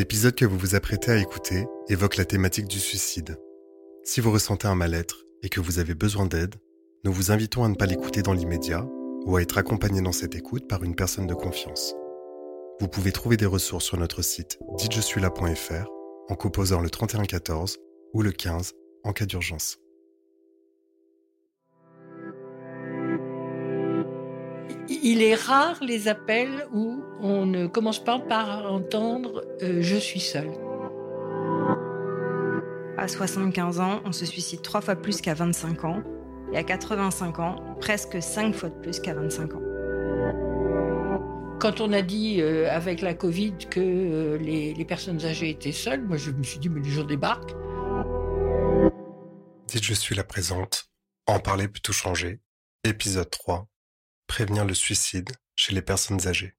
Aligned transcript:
L'épisode 0.00 0.34
que 0.34 0.46
vous 0.46 0.56
vous 0.56 0.74
apprêtez 0.74 1.10
à 1.10 1.18
écouter 1.18 1.66
évoque 1.90 2.16
la 2.16 2.24
thématique 2.24 2.66
du 2.66 2.78
suicide. 2.78 3.36
Si 4.02 4.22
vous 4.22 4.32
ressentez 4.32 4.66
un 4.66 4.74
mal-être 4.74 5.26
et 5.42 5.50
que 5.50 5.60
vous 5.60 5.78
avez 5.78 5.92
besoin 5.92 6.24
d'aide, 6.24 6.54
nous 7.04 7.12
vous 7.12 7.32
invitons 7.32 7.64
à 7.64 7.68
ne 7.68 7.74
pas 7.74 7.84
l'écouter 7.84 8.22
dans 8.22 8.32
l'immédiat 8.32 8.86
ou 9.26 9.36
à 9.36 9.42
être 9.42 9.58
accompagné 9.58 10.00
dans 10.00 10.10
cette 10.10 10.34
écoute 10.34 10.66
par 10.66 10.84
une 10.84 10.94
personne 10.94 11.26
de 11.26 11.34
confiance. 11.34 11.94
Vous 12.80 12.88
pouvez 12.88 13.12
trouver 13.12 13.36
des 13.36 13.44
ressources 13.44 13.84
sur 13.84 13.98
notre 13.98 14.22
site 14.22 14.58
dites-je-suis-là.fr 14.78 15.90
en 16.30 16.34
composant 16.34 16.80
le 16.80 16.88
3114 16.88 17.76
ou 18.14 18.22
le 18.22 18.32
15 18.32 18.72
en 19.04 19.12
cas 19.12 19.26
d'urgence. 19.26 19.80
Il 24.92 25.22
est 25.22 25.36
rare 25.36 25.78
les 25.82 26.08
appels 26.08 26.66
où 26.72 27.00
on 27.20 27.46
ne 27.46 27.68
commence 27.68 28.02
pas 28.02 28.18
par 28.18 28.72
entendre 28.72 29.44
euh, 29.62 29.80
je 29.82 29.94
suis 29.94 30.18
seul. 30.18 30.50
À 32.98 33.06
75 33.06 33.78
ans, 33.78 34.00
on 34.04 34.10
se 34.10 34.26
suicide 34.26 34.62
trois 34.62 34.80
fois 34.80 34.96
plus 34.96 35.20
qu'à 35.20 35.34
25 35.34 35.84
ans. 35.84 36.02
Et 36.52 36.56
à 36.56 36.64
85 36.64 37.38
ans, 37.38 37.76
presque 37.80 38.20
cinq 38.20 38.52
fois 38.52 38.68
de 38.68 38.74
plus 38.80 38.98
qu'à 38.98 39.14
25 39.14 39.54
ans. 39.54 39.62
Quand 41.60 41.80
on 41.80 41.92
a 41.92 42.02
dit 42.02 42.40
euh, 42.40 42.68
avec 42.68 43.00
la 43.00 43.14
Covid 43.14 43.54
que 43.70 43.78
euh, 43.78 44.38
les, 44.38 44.74
les 44.74 44.84
personnes 44.84 45.24
âgées 45.24 45.50
étaient 45.50 45.70
seules, 45.70 46.02
moi 46.02 46.16
je 46.16 46.32
me 46.32 46.42
suis 46.42 46.58
dit 46.58 46.68
mais 46.68 46.80
les 46.80 46.90
jours 46.90 47.06
débarquent. 47.06 47.54
Dites 49.68 49.84
je 49.84 49.94
suis 49.94 50.16
la 50.16 50.24
présente. 50.24 50.90
En 51.26 51.38
parler 51.38 51.68
peut 51.68 51.78
tout 51.80 51.92
changer. 51.92 52.40
Épisode 52.82 53.30
3. 53.30 53.69
Prévenir 54.30 54.64
le 54.64 54.74
suicide 54.74 55.30
chez 55.56 55.74
les 55.74 55.82
personnes 55.82 56.28
âgées. 56.28 56.54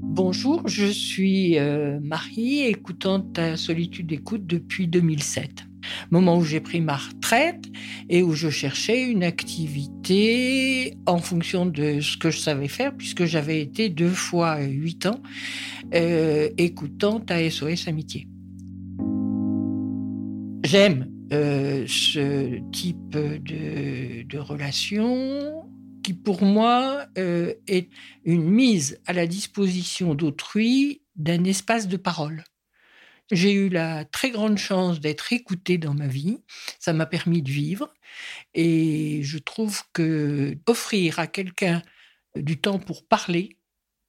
Bonjour, 0.00 0.66
je 0.66 0.86
suis 0.86 1.58
euh, 1.58 2.00
Marie, 2.00 2.62
écoutant 2.62 3.20
ta 3.20 3.58
solitude 3.58 4.06
d'écoute 4.06 4.46
depuis 4.46 4.88
2007. 4.88 5.66
Moment 6.10 6.38
où 6.38 6.44
j'ai 6.44 6.60
pris 6.60 6.80
ma 6.80 6.96
retraite 6.96 7.64
et 8.08 8.22
où 8.22 8.32
je 8.32 8.50
cherchais 8.50 9.02
une 9.04 9.24
activité 9.24 10.96
en 11.06 11.18
fonction 11.18 11.66
de 11.66 12.00
ce 12.00 12.16
que 12.16 12.30
je 12.30 12.38
savais 12.38 12.68
faire, 12.68 12.94
puisque 12.96 13.24
j'avais 13.24 13.60
été 13.60 13.88
deux 13.88 14.10
fois 14.10 14.60
huit 14.60 15.06
ans 15.06 15.20
euh, 15.94 16.48
écoutant 16.58 17.20
ta 17.20 17.48
SOS 17.50 17.88
Amitié. 17.88 18.26
J'aime 20.64 21.10
euh, 21.32 21.84
ce 21.86 22.58
type 22.70 23.10
de, 23.10 24.22
de 24.22 24.38
relation 24.38 25.64
qui 26.04 26.12
pour 26.12 26.42
moi 26.42 27.06
euh, 27.18 27.54
est 27.66 27.88
une 28.24 28.44
mise 28.44 29.00
à 29.06 29.12
la 29.12 29.26
disposition 29.26 30.14
d'autrui 30.14 31.00
d'un 31.16 31.44
espace 31.44 31.88
de 31.88 31.96
parole. 31.96 32.44
J'ai 33.30 33.52
eu 33.52 33.68
la 33.68 34.04
très 34.04 34.30
grande 34.30 34.58
chance 34.58 35.00
d'être 35.00 35.32
écoutée 35.32 35.78
dans 35.78 35.94
ma 35.94 36.06
vie, 36.06 36.38
ça 36.78 36.92
m'a 36.92 37.06
permis 37.06 37.42
de 37.42 37.50
vivre 37.50 37.90
et 38.52 39.20
je 39.22 39.38
trouve 39.38 39.82
que 39.92 40.56
offrir 40.66 41.18
à 41.18 41.26
quelqu'un 41.26 41.82
du 42.36 42.60
temps 42.60 42.78
pour 42.78 43.06
parler 43.06 43.56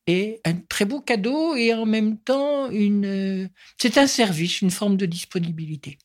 est 0.08 0.42
un 0.46 0.56
très 0.56 0.86
beau 0.86 1.02
cadeau 1.02 1.56
et 1.56 1.74
en 1.74 1.86
même 1.86 2.18
temps 2.18 2.70
une 2.70 3.50
c'est 3.78 3.98
un 3.98 4.08
service, 4.08 4.62
une 4.62 4.72
forme 4.72 4.98
de 4.98 5.06
disponibilité. 5.06 5.98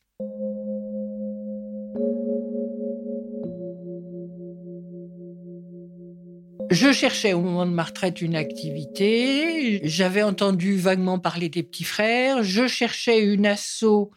Je 6.71 6.93
cherchais 6.93 7.33
au 7.33 7.41
moment 7.41 7.65
de 7.65 7.71
ma 7.71 7.83
retraite 7.83 8.21
une 8.21 8.33
activité. 8.33 9.81
J'avais 9.83 10.23
entendu 10.23 10.77
vaguement 10.77 11.19
parler 11.19 11.49
des 11.49 11.63
petits 11.63 11.83
frères. 11.83 12.43
Je 12.43 12.65
cherchais 12.65 13.19
une 13.19 13.45
asso 13.45 14.09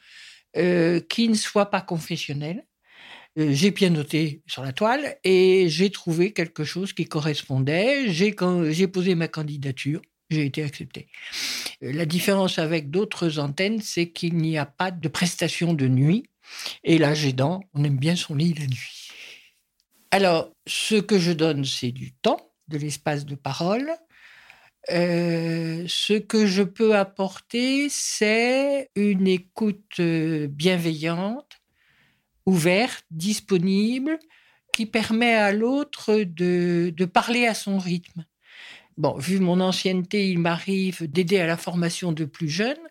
euh, 0.57 1.01
qui 1.01 1.29
ne 1.29 1.35
soit 1.35 1.67
pas 1.67 1.81
confessionnelle. 1.81 2.65
Euh, 3.41 3.49
j'ai 3.51 3.73
bien 3.73 3.91
noté 3.91 4.43
sur 4.47 4.63
la 4.63 4.73
toile 4.73 5.17
et 5.25 5.69
j'ai 5.69 5.91
trouvé 5.91 6.33
quelque 6.33 6.63
chose 6.63 6.93
qui 6.93 7.07
correspondait. 7.07 8.09
J'ai, 8.13 8.37
j'ai 8.71 8.87
posé 8.87 9.17
ma 9.17 9.27
candidature. 9.27 10.01
J'ai 10.31 10.47
été 10.47 10.63
accepté. 10.63 11.09
Euh, 11.83 11.93
la 11.93 12.07
différence 12.07 12.61
avec 12.61 12.89
d'autres 12.89 13.41
antennes, 13.41 13.81
c'est 13.83 14.11
qu'il 14.11 14.37
n'y 14.37 14.59
a 14.59 14.67
pas 14.67 14.93
de 14.93 15.09
prestation 15.09 15.75
de 15.75 15.89
nuit. 15.89 16.31
Et 16.85 16.99
là, 16.99 17.15
j'ai 17.15 17.33
dans, 17.33 17.63
on 17.75 17.83
aime 17.83 17.99
bien 17.99 18.15
son 18.15 18.37
lit 18.37 18.55
la 18.55 18.67
nuit. 18.67 19.04
Alors, 20.15 20.53
ce 20.69 20.95
que 20.95 21.19
je 21.19 21.33
donne, 21.33 21.65
c'est 21.65 21.91
du 21.91 22.13
temps, 22.13 22.53
de 22.69 22.79
l'espace 22.79 23.27
de 23.27 23.35
parole. 23.35 23.91
Euh, 24.93 25.85
ce 25.89 26.13
que 26.13 26.47
je 26.47 26.63
peux 26.63 26.95
apporter, 26.95 27.89
c'est 27.91 28.91
une 28.95 29.27
écoute 29.27 29.99
euh, 29.99 30.47
bienveillante, 30.47 31.61
ouverte, 32.47 33.05
disponible, 33.11 34.21
qui 34.73 34.87
permet 34.87 35.35
à 35.35 35.51
l'autre 35.51 36.23
de, 36.23 36.95
parler 37.13 37.49
à 37.49 37.55
son 37.55 37.79
rythme. 37.79 38.25
Bon, 38.97 39.19
vu 39.19 39.41
mon 39.41 39.59
ancienneté, 39.59 40.31
il 40.31 40.39
m'arrive 40.39 41.11
d'aider 41.11 41.41
à 41.41 41.49
la 41.49 41.57
formation 41.57 42.13
de 42.13 42.25
plus 42.25 42.49
jeunes. 42.49 42.87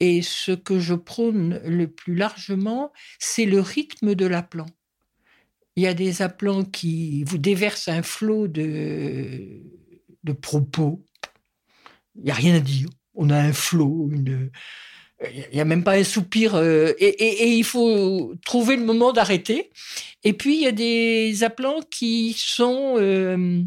Et 0.00 0.20
ce 0.20 0.52
que 0.52 0.78
je 0.78 0.92
prône 0.92 1.62
le 1.64 1.88
plus 1.88 2.14
largement, 2.14 2.92
c'est 3.18 3.46
le 3.46 3.60
rythme 3.62 4.14
de 4.14 4.26
l'appelant. 4.26 4.66
Il 5.78 5.82
y 5.82 5.86
a 5.86 5.94
des 5.94 6.22
appelants 6.22 6.64
qui 6.64 7.22
vous 7.22 7.38
déversent 7.38 7.86
un 7.86 8.02
flot 8.02 8.48
de, 8.48 9.62
de 10.24 10.32
propos. 10.32 11.06
Il 12.16 12.24
n'y 12.24 12.32
a 12.32 12.34
rien 12.34 12.56
à 12.56 12.58
dire. 12.58 12.88
On 13.14 13.30
a 13.30 13.36
un 13.36 13.52
flot, 13.52 14.10
il 14.12 14.50
n'y 15.52 15.60
a 15.60 15.64
même 15.64 15.84
pas 15.84 15.94
un 15.94 16.02
soupir. 16.02 16.56
Euh, 16.56 16.94
et, 16.98 17.52
il 17.52 17.62
faut 17.62 18.34
trouver 18.44 18.74
le 18.74 18.84
moment 18.84 19.12
d'arrêter. 19.12 19.70
Et 20.24 20.32
puis, 20.32 20.56
il 20.56 20.62
y 20.62 20.66
a 20.66 20.72
des 20.72 21.44
appelants 21.44 21.82
qui 21.88 22.34
sont... 22.36 22.96
Euh, 22.98 23.62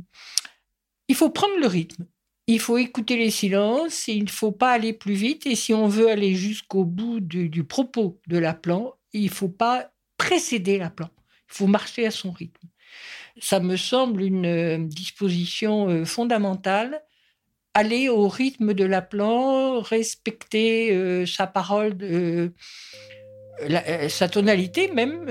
il 1.07 1.15
faut 1.15 1.29
prendre 1.29 1.57
le 1.61 1.67
rythme. 1.67 2.07
Il 2.45 2.59
faut 2.59 2.77
écouter 2.77 3.15
les 3.15 3.31
silences. 3.31 4.09
il 4.09 4.25
ne 4.25 4.29
faut 4.29 4.51
pas 4.51 4.71
aller 4.71 4.91
plus 4.91 5.13
vite. 5.13 5.45
Et 5.45 5.55
si 5.55 5.73
on 5.73 5.87
veut 5.87 6.09
aller 6.09 6.35
jusqu'au 6.35 6.83
bout 6.83 7.21
du, 7.21 7.47
du 7.47 7.63
propos 7.63 8.19
de 8.27 8.37
l'appelant, 8.37 8.95
il 9.13 9.23
ne 9.23 9.29
faut 9.29 9.47
pas 9.47 9.93
précéder 10.17 10.77
l'appelant. 10.77 11.09
Faut 11.51 11.67
marcher 11.67 12.07
à 12.07 12.11
son 12.11 12.31
rythme. 12.31 12.67
Ça 13.39 13.59
me 13.59 13.77
semble 13.77 14.23
une 14.23 14.45
euh, 14.45 14.77
disposition 14.77 15.89
euh, 15.89 16.05
fondamentale. 16.05 17.01
Aller 17.73 18.09
au 18.09 18.27
rythme 18.27 18.73
de 18.73 18.83
l'appelant, 18.83 19.79
respecter 19.79 20.91
euh, 20.91 21.25
sa 21.25 21.47
parole, 21.47 21.95
sa 24.09 24.27
tonalité 24.27 24.91
même, 24.91 25.25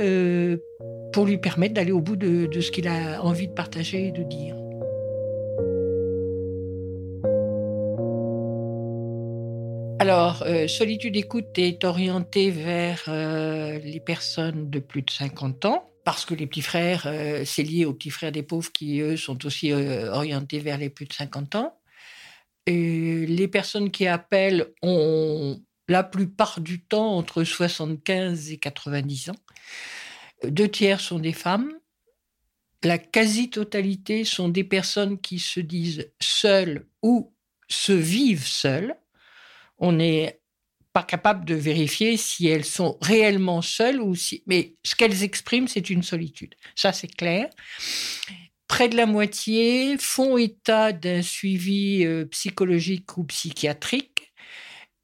pour 1.13 1.27
lui 1.27 1.37
permettre 1.37 1.75
d'aller 1.75 1.93
au 1.93 2.01
bout 2.01 2.17
de, 2.17 2.49
ce 2.59 2.71
qu'il 2.71 2.89
a 2.89 3.23
envie 3.23 3.49
de 3.49 3.53
partager 3.53 4.07
et 4.07 4.13
de 4.13 4.23
dire. 4.23 4.57
Alors, 9.99 10.43
Solitude 10.67 11.17
Écoute 11.17 11.59
est 11.59 11.85
orientée 11.85 12.51
vers 12.51 13.03
les 13.07 14.01
personnes 14.01 14.71
de 14.71 14.79
plus 14.79 15.03
de 15.03 15.11
50 15.11 15.67
ans, 15.67 15.91
parce 16.05 16.25
que 16.25 16.35
les 16.35 16.47
petits 16.47 16.63
frères, 16.63 17.05
euh, 17.07 17.45
c'est 17.45 17.63
lié 17.63 17.85
aux 17.85 17.95
petits 17.95 18.11
frères 18.11 18.33
des 18.33 18.43
pauvres 18.43 18.73
qui, 18.73 19.01
eux, 19.01 19.17
sont 19.17 19.45
aussi 19.47 19.73
orientés 19.73 20.59
vers 20.59 20.79
les 20.79 20.91
plus 20.91 21.07
de 21.07 21.13
50 21.13 21.55
ans. 21.57 21.77
Les 22.67 23.49
personnes 23.49 23.91
qui 23.91 24.07
appellent 24.07 24.73
ont 24.83 25.61
la 25.89 26.05
plupart 26.05 26.61
du 26.61 26.85
temps 26.85 27.17
entre 27.17 27.43
75 27.43 28.53
et 28.53 28.59
90 28.59 29.31
ans. 29.31 29.37
Deux 30.45 30.69
tiers 30.69 31.01
sont 31.01 31.19
des 31.19 31.33
femmes. 31.33 31.73
La 32.85 32.97
quasi-totalité 32.97 34.25
sont 34.25 34.49
des 34.49 34.65
personnes 34.65 35.19
qui 35.19 35.41
se 35.41 35.59
disent 35.61 36.13
seules 36.21 36.87
ou 37.03 37.35
se 37.69 37.93
vivent 37.93 38.47
seules 38.47 38.95
on 39.81 39.93
n'est 39.93 40.40
pas 40.93 41.03
capable 41.03 41.45
de 41.45 41.55
vérifier 41.55 42.17
si 42.17 42.49
elles 42.49 42.65
sont 42.65 42.99
réellement 43.01 43.63
seules 43.63 44.01
ou 44.01 44.15
si. 44.15 44.43
Mais 44.47 44.75
ce 44.85 44.95
qu'elles 44.95 45.23
expriment, 45.23 45.69
c'est 45.69 45.91
une 45.91 46.03
solitude. 46.03 46.55
Ça, 46.75 46.93
c'est 46.93 47.15
clair. 47.15 47.49
Près 48.67 48.89
de 48.89 48.97
la 48.97 49.07
moitié 49.07 49.97
font 49.99 50.37
état 50.37 50.93
d'un 50.93 51.23
suivi 51.23 52.05
euh, 52.05 52.25
psychologique 52.27 53.17
ou 53.17 53.25
psychiatrique. 53.25 54.33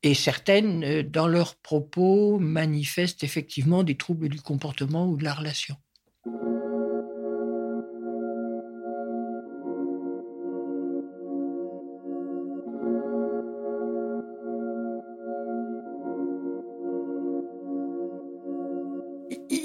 Et 0.03 0.15
certaines, 0.15 0.85
euh, 0.85 1.03
dans 1.03 1.27
leurs 1.27 1.57
propos, 1.57 2.39
manifestent 2.39 3.25
effectivement 3.25 3.83
des 3.83 3.97
troubles 3.97 4.29
du 4.29 4.41
comportement 4.41 5.07
ou 5.09 5.17
de 5.17 5.25
la 5.25 5.35
relation. 5.35 5.77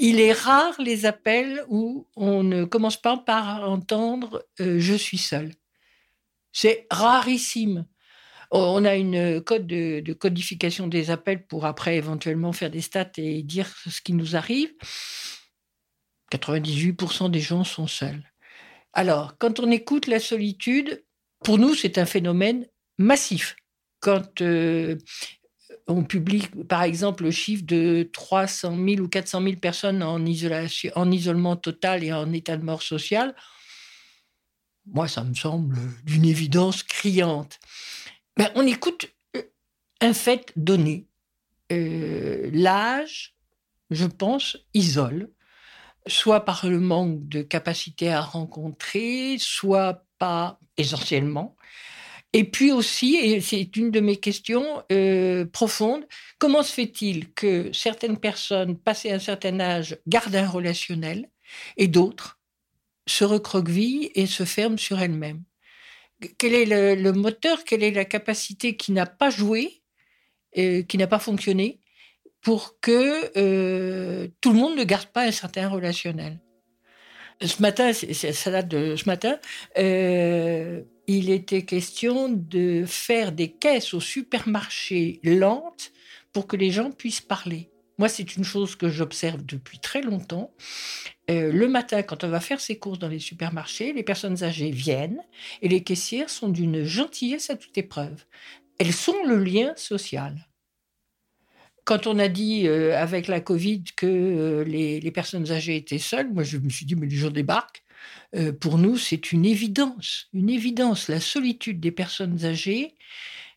Il 0.02 0.18
est 0.18 0.32
rare 0.32 0.74
les 0.80 1.06
appels 1.06 1.64
où 1.68 2.08
on 2.16 2.42
ne 2.42 2.64
commence 2.64 3.00
pas 3.00 3.16
par 3.16 3.70
entendre 3.70 4.44
euh, 4.60 4.80
je 4.80 4.94
suis 4.94 5.16
seul. 5.16 5.52
C'est 6.50 6.88
rarissime. 6.90 7.86
On 8.50 8.84
a 8.84 8.96
une 8.96 9.40
code 9.40 9.68
de, 9.68 10.12
codification 10.12 10.88
des 10.88 11.10
appels 11.10 11.46
pour 11.46 11.66
après 11.66 11.96
éventuellement 11.96 12.52
faire 12.52 12.68
des 12.68 12.80
stats 12.80 13.12
et 13.16 13.44
dire 13.44 13.72
ce 13.88 14.00
qui 14.00 14.12
nous 14.12 14.34
arrive. 14.34 14.74
98% 16.32 17.30
des 17.30 17.40
gens 17.40 17.62
sont 17.62 17.86
seuls. 17.86 18.24
Alors, 18.92 19.38
quand 19.38 19.60
on 19.60 19.70
écoute 19.70 20.08
la 20.08 20.18
solitude, 20.18 21.04
pour 21.44 21.58
nous, 21.58 21.76
c'est 21.76 21.96
un 21.96 22.06
phénomène 22.06 22.66
massif. 22.98 23.54
Quand 24.00 24.42
euh, 24.42 24.98
on 25.88 26.04
publie, 26.04 26.46
par 26.68 26.82
exemple, 26.82 27.24
le 27.24 27.30
chiffre 27.30 27.64
de 27.64 28.08
300 28.12 28.76
000 28.76 29.00
ou 29.00 29.08
400 29.08 29.42
000 29.42 29.56
personnes 29.56 30.02
en, 30.02 30.24
isolation, 30.24 30.92
en 30.94 31.10
isolement 31.10 31.56
total 31.56 32.04
et 32.04 32.12
en 32.12 32.32
état 32.32 32.56
de 32.56 32.64
mort 32.64 32.82
social, 32.82 33.34
moi, 34.86 35.08
ça 35.08 35.24
me 35.24 35.34
semble 35.34 35.78
d'une 36.04 36.24
évidence 36.24 36.82
criante. 36.82 37.60
Ben, 38.36 38.50
on 38.54 38.66
écoute 38.66 39.12
euh, 39.36 39.42
un 40.00 40.12
fait 40.12 40.52
donné. 40.56 41.06
Euh, 41.70 42.50
l'âge, 42.52 43.34
je 43.90 44.06
pense, 44.06 44.56
isole, 44.74 45.30
soit 46.06 46.44
par 46.44 46.66
le 46.66 46.80
manque 46.80 47.28
de 47.28 47.42
capacité 47.42 48.10
à 48.10 48.20
rencontrer, 48.20 49.36
soit 49.38 50.04
pas 50.18 50.58
essentiellement. 50.76 51.56
Et 52.34 52.44
puis 52.44 52.72
aussi, 52.72 53.16
et 53.16 53.40
c'est 53.40 53.76
une 53.76 53.90
de 53.90 54.00
mes 54.00 54.16
questions 54.16 54.82
euh, 54.90 55.44
profondes, 55.44 56.06
comment 56.38 56.62
se 56.62 56.72
fait-il 56.72 57.32
que 57.34 57.70
certaines 57.72 58.16
personnes, 58.16 58.78
passées 58.78 59.10
un 59.10 59.18
certain 59.18 59.60
âge, 59.60 59.98
gardent 60.06 60.36
un 60.36 60.48
relationnel 60.48 61.28
et 61.76 61.88
d'autres 61.88 62.40
se 63.06 63.24
recroquevillent 63.24 64.10
et 64.14 64.26
se 64.26 64.44
ferment 64.44 64.78
sur 64.78 65.00
elles-mêmes? 65.00 65.42
Quel 66.38 66.54
est 66.54 66.94
le, 66.94 67.12
moteur 67.12 67.64
Quelle 67.64 67.82
est 67.82 67.90
la 67.90 68.06
capacité 68.06 68.76
qui 68.76 68.92
n'a 68.92 69.06
pas 69.06 69.28
joué, 69.28 69.82
euh, 70.56 70.82
qui 70.82 70.96
n'a 70.96 71.08
pas 71.08 71.18
fonctionné 71.18 71.80
pour 72.40 72.80
que 72.80 73.30
euh, 73.36 74.28
tout 74.40 74.52
le 74.52 74.58
monde 74.58 74.76
ne 74.76 74.84
garde 74.84 75.08
pas 75.08 75.24
un 75.24 75.32
certain 75.32 75.68
relationnel? 75.68 76.38
Ce 77.40 77.62
matin, 77.62 77.92
ça 77.92 78.50
date 78.50 78.68
de 78.68 78.96
ce 78.96 79.06
matin, 79.06 79.38
euh, 79.78 80.82
il 81.06 81.30
était 81.30 81.64
question 81.64 82.28
de 82.28 82.84
faire 82.86 83.32
des 83.32 83.50
caisses 83.50 83.94
au 83.94 84.00
supermarché 84.00 85.20
lentes 85.24 85.92
pour 86.32 86.46
que 86.46 86.56
les 86.56 86.70
gens 86.70 86.90
puissent 86.90 87.20
parler. 87.20 87.70
Moi, 87.98 88.08
c'est 88.08 88.36
une 88.36 88.44
chose 88.44 88.74
que 88.74 88.88
j'observe 88.88 89.44
depuis 89.44 89.78
très 89.78 90.02
longtemps. 90.02 90.52
Euh, 91.30 91.52
le 91.52 91.68
matin, 91.68 92.02
quand 92.02 92.24
on 92.24 92.28
va 92.28 92.40
faire 92.40 92.60
ses 92.60 92.78
courses 92.78 92.98
dans 92.98 93.08
les 93.08 93.18
supermarchés, 93.18 93.92
les 93.92 94.02
personnes 94.02 94.42
âgées 94.42 94.70
viennent 94.70 95.22
et 95.60 95.68
les 95.68 95.82
caissières 95.82 96.30
sont 96.30 96.48
d'une 96.48 96.84
gentillesse 96.84 97.50
à 97.50 97.56
toute 97.56 97.76
épreuve. 97.76 98.24
Elles 98.78 98.92
sont 98.92 99.22
le 99.24 99.36
lien 99.36 99.72
social. 99.76 100.48
Quand 101.84 102.06
on 102.06 102.18
a 102.18 102.28
dit 102.28 102.68
euh, 102.68 102.96
avec 102.96 103.26
la 103.26 103.40
Covid 103.40 103.82
que 103.96 104.06
euh, 104.06 104.64
les, 104.64 105.10
personnes 105.10 105.50
âgées 105.50 105.76
étaient 105.76 105.98
seules, 105.98 106.32
moi 106.32 106.44
je 106.44 106.58
me 106.58 106.68
suis 106.68 106.86
dit, 106.86 106.94
mais 106.94 107.06
les 107.06 107.16
gens 107.16 107.30
débarquent. 107.30 107.82
Euh, 108.36 108.52
pour 108.52 108.78
nous, 108.78 108.96
c'est 108.96 109.32
une 109.32 109.44
évidence, 109.44 110.28
une 110.32 110.48
évidence, 110.48 111.08
la 111.08 111.20
solitude 111.20 111.80
des 111.80 111.90
personnes 111.90 112.44
âgées. 112.44 112.94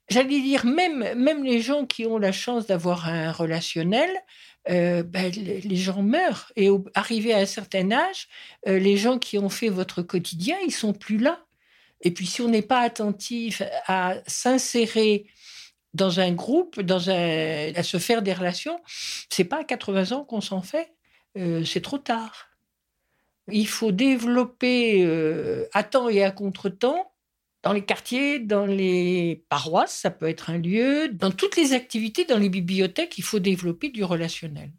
J'allais 0.10 0.42
dire, 0.42 0.66
même, 0.66 1.14
même 1.16 1.44
les 1.44 1.62
gens 1.62 1.86
qui 1.86 2.06
ont 2.06 2.18
la 2.18 2.32
chance 2.32 2.68
d'avoir 2.68 3.08
un 3.08 3.32
relationnel, 3.32 4.10
ben, 4.68 5.32
les 5.32 5.76
gens 5.76 6.02
meurent. 6.04 6.52
Et 6.56 6.70
arrivé 6.94 7.34
à 7.34 7.40
un 7.40 7.46
certain 7.46 7.92
âge, 7.92 8.28
les 8.68 8.98
gens 8.98 9.18
qui 9.18 9.40
ont 9.40 9.50
fait 9.50 9.70
votre 9.70 10.04
quotidien, 10.04 10.58
ils 10.66 10.72
sont 10.72 10.94
plus 10.94 11.18
là. 11.18 11.44
Et 12.02 12.12
puis, 12.12 12.28
si 12.28 12.42
on 12.42 12.50
n'est 12.50 12.62
pas 12.62 12.82
attentif 12.82 13.64
à 13.88 14.18
s'insérer 14.28 15.26
dans 15.96 16.20
un 16.20 16.32
groupe, 16.34 16.82
dans 16.82 17.08
à 17.08 17.84
se 17.84 17.98
faire 17.98 18.22
des 18.22 18.34
relations, 18.34 18.80
c'est 19.30 19.46
pas 19.46 19.62
à 19.62 19.64
80 19.64 20.12
ans 20.12 20.24
qu'on 20.26 20.42
s'en 20.42 20.62
fait, 20.62 20.94
euh, 21.38 21.64
c'est 21.64 21.82
trop 21.82 21.98
tard. 21.98 22.50
Il 23.52 23.68
faut 23.68 23.92
développer 23.92 25.06
euh, 25.06 25.66
à 25.74 25.84
temps 25.84 26.10
et 26.10 26.24
à 26.24 26.32
contre-temps 26.32 27.12
dans 27.64 27.74
les 27.74 27.84
quartiers, 27.84 28.40
dans 28.40 28.68
les 28.68 29.44
paroisses, 29.50 29.94
ça 29.94 30.12
peut 30.12 30.28
être 30.28 30.52
un 30.52 30.60
lieu, 30.60 31.10
dans 31.10 31.32
toutes 31.32 31.56
les 31.56 31.74
activités, 31.74 32.24
dans 32.24 32.38
les 32.38 32.50
bibliothèques, 32.50 33.18
il 33.18 33.24
faut 33.24 33.40
développer 33.40 33.90
du 33.90 34.04
relationnel. 34.04 34.72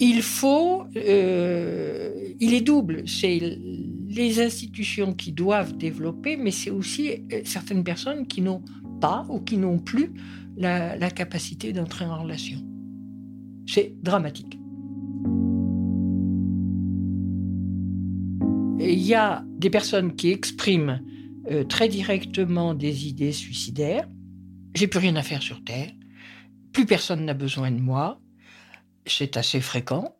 Il 0.00 0.20
faut, 0.22 0.84
euh, 0.96 2.34
il 2.40 2.54
est 2.54 2.60
double, 2.60 3.08
c'est 3.08 3.38
les 3.38 4.40
institutions 4.40 5.14
qui 5.14 5.30
doivent 5.30 5.76
développer, 5.76 6.36
mais 6.36 6.50
c'est 6.50 6.70
aussi 6.70 7.24
certaines 7.44 7.84
personnes 7.84 8.26
qui 8.26 8.40
n'ont 8.40 8.64
pas 9.00 9.26
ou 9.28 9.40
qui 9.40 9.56
n'ont 9.56 9.78
plus 9.78 10.12
la, 10.56 11.10
capacité 11.10 11.72
d'entrer 11.72 12.04
en 12.04 12.22
relation. 12.22 12.58
C'est 13.66 13.94
dramatique. 14.02 14.58
Il 18.78 19.00
y 19.00 19.14
a 19.14 19.44
des 19.58 19.70
personnes 19.70 20.14
qui 20.14 20.30
expriment 20.30 21.00
euh, 21.50 21.64
très 21.64 21.88
directement 21.88 22.74
des 22.74 23.08
idées 23.08 23.32
suicidaires. 23.32 24.08
J'ai 24.74 24.86
plus 24.86 24.98
rien 24.98 25.16
à 25.16 25.22
faire 25.22 25.42
sur 25.42 25.64
Terre. 25.64 25.90
Plus 26.72 26.86
personne 26.86 27.24
n'a 27.24 27.34
besoin 27.34 27.70
de 27.70 27.80
moi. 27.80 28.20
C'est 29.06 29.36
assez 29.36 29.60
fréquent. 29.60 30.16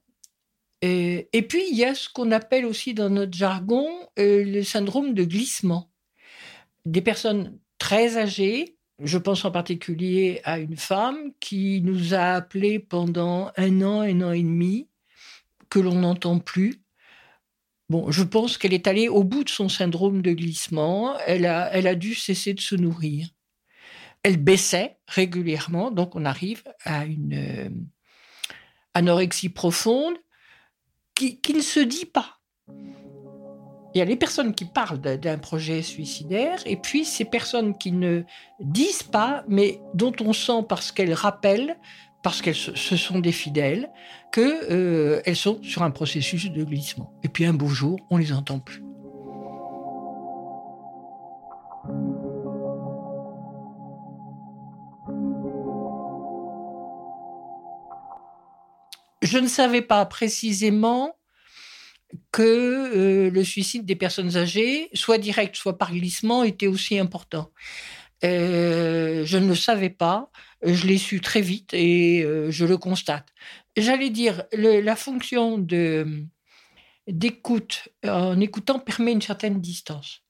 Et, 0.82 1.46
puis, 1.49 1.62
il 1.70 1.76
y 1.76 1.84
a 1.84 1.94
ce 1.94 2.08
qu'on 2.08 2.31
appelle 2.31 2.64
aussi 2.64 2.94
dans 2.94 3.11
notre 3.11 3.37
jargon 3.37 3.88
euh, 4.19 4.44
le 4.44 4.62
syndrome 4.62 5.14
de 5.14 5.25
glissement. 5.25 5.90
Des 6.84 7.00
personnes 7.00 7.58
très 7.87 8.17
âgée. 8.17 8.77
Je 9.00 9.17
pense 9.17 9.44
en 9.44 9.53
particulier 9.53 10.41
à 10.43 10.59
une 10.59 10.77
femme 10.77 11.31
qui 11.38 11.81
nous 11.83 12.15
a 12.15 12.33
appelés 12.33 12.81
pendant 12.81 13.53
un 13.56 13.81
an, 13.83 14.00
un 14.00 14.21
an 14.23 14.33
et 14.33 14.43
demi, 14.43 14.88
que 15.71 15.79
l'on 15.79 15.94
n'entend 15.94 16.41
plus. 16.41 16.83
Bon, 17.88 18.11
je 18.11 18.25
pense 18.25 18.59
qu'elle 18.59 18.75
est 18.75 18.88
allée 18.88 19.09
au 19.09 19.23
bout 19.23 19.44
de 19.44 19.50
son 19.50 19.69
syndrome 19.69 20.21
de 20.21 20.33
glissement. 20.33 21.17
Elle 21.29 21.47
a, 21.47 21.71
elle 21.73 21.87
a 21.87 21.94
dû 21.94 22.17
cesser 22.17 22.55
de 22.55 22.61
se 22.61 22.75
nourrir. 22.75 23.29
Elle 24.25 24.39
baissait 24.39 24.96
régulièrement, 25.06 25.93
donc 25.93 26.17
on 26.17 26.25
arrive 26.25 26.65
à 26.82 27.05
une 27.05 27.34
euh, 27.34 27.69
anorexie 28.94 29.51
profonde 29.51 30.17
qui 31.15 31.39
ne 31.55 31.60
se 31.60 31.79
dit 31.79 32.06
pas. 32.06 32.41
Il 33.96 34.00
y 34.00 34.03
a 34.03 34.05
les 34.05 34.17
personnes 34.17 34.55
qui 34.55 34.67
parlent 34.67 35.00
d'un 35.00 35.38
projet 35.38 35.81
suicidaire 35.81 36.58
et 36.67 36.76
puis 36.76 37.06
ces 37.06 37.24
personnes 37.24 37.79
qui 37.79 37.93
ne 37.93 38.24
disent 38.60 39.03
pas, 39.03 39.43
mais 39.48 39.81
dont 39.94 40.12
on 40.20 40.34
sent 40.34 40.67
parce 40.69 40.93
qu'elles 40.93 41.15
rappellent, 41.15 41.79
parce 42.22 42.43
qu'elles 42.43 42.55
ce 42.55 42.96
sont 42.98 43.20
des 43.20 43.32
fidèles, 43.32 43.91
qu'elles 44.32 44.53
euh, 44.70 45.34
sont 45.34 45.62
sur 45.62 45.82
un 45.82 45.91
processus 45.91 46.50
de 46.50 46.62
glissement. 46.62 47.10
Et 47.22 47.31
puis 47.31 47.46
un 47.46 47.55
beau 47.55 47.69
jour, 47.69 47.98
on 48.10 48.19
les 48.19 48.34
entend 48.34 48.58
plus. 48.58 48.82
Je 59.22 59.38
ne 59.38 59.48
savais 59.48 59.81
pas 59.81 60.05
précisément 60.05 61.16
que 62.36 62.43
euh, 62.43 63.31
le 63.31 63.44
suicide 63.44 63.86
des 63.86 63.96
personnes 63.96 64.36
âgées, 64.36 64.90
soit 64.93 65.16
direct, 65.16 65.56
soit 65.56 65.78
par 65.78 65.90
glissement, 65.90 66.44
était 66.44 66.66
aussi 66.66 66.98
important. 66.98 67.50
Euh, 68.24 69.24
je 69.24 69.38
ne 69.38 69.48
le 69.48 69.55
savais 69.55 69.88
pas, 69.88 70.31
je 70.62 70.86
l'ai 70.86 70.98
su 70.98 71.22
très 71.22 71.40
vite 71.40 71.72
et 71.72 72.22
euh, 72.22 72.50
je 72.50 72.66
le 72.66 72.76
constate. 72.76 73.26
J'allais 73.74 74.10
dire, 74.10 74.43
la 74.52 74.96
fonction 74.96 75.56
d'écoute, 77.08 77.88
en 78.06 78.38
écoutant, 78.38 78.81
permet 78.81 79.12
une 79.12 79.22
certaine 79.22 79.58
distance. 79.58 80.20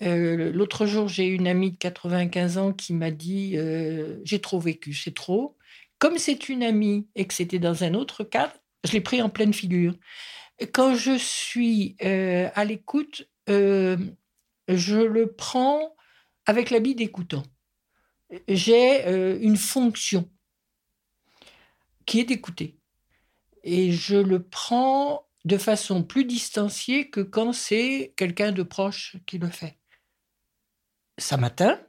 L'autre 0.00 0.86
jour, 0.86 1.06
j'ai 1.06 1.26
une 1.26 1.46
amie 1.46 1.70
de 1.70 1.76
95 1.76 2.58
ans 2.58 2.72
qui 2.72 2.92
m'a 2.92 3.12
dit 3.12 3.56
J'ai 4.24 4.40
trop 4.40 4.58
vécu, 4.58 4.94
c'est 4.94 5.14
trop. 5.14 5.56
Comme 6.00 6.18
c'est 6.18 6.48
une 6.48 6.64
amie 6.64 7.06
et 7.14 7.24
que 7.26 7.34
c'était 7.34 7.60
dans 7.60 7.84
un 7.84 7.94
autre 7.94 8.24
cadre, 8.24 8.54
je 8.84 8.92
l'ai 8.92 9.00
pris 9.00 9.22
en 9.22 9.28
pleine 9.28 9.52
figure 9.52 9.94
quand 10.66 10.94
je 10.94 11.16
suis 11.16 11.96
euh, 12.02 12.48
à 12.54 12.64
l'écoute, 12.64 13.28
euh, 13.48 13.96
je 14.68 14.96
le 14.96 15.32
prends 15.32 15.94
avec 16.46 16.70
l'habit 16.70 16.94
d'écoutant. 16.94 17.44
J'ai 18.48 19.06
euh, 19.06 19.38
une 19.40 19.56
fonction 19.56 20.30
qui 22.06 22.20
est 22.20 22.24
d'écouter. 22.24 22.78
Et 23.62 23.92
je 23.92 24.16
le 24.16 24.42
prends 24.42 25.26
de 25.44 25.58
façon 25.58 26.02
plus 26.02 26.24
distanciée 26.24 27.10
que 27.10 27.20
quand 27.20 27.52
c'est 27.52 28.14
quelqu'un 28.16 28.52
de 28.52 28.62
proche 28.62 29.16
qui 29.26 29.38
le 29.38 29.48
fait. 29.48 29.78
Ça 31.18 31.36
m'atteint, 31.36 31.80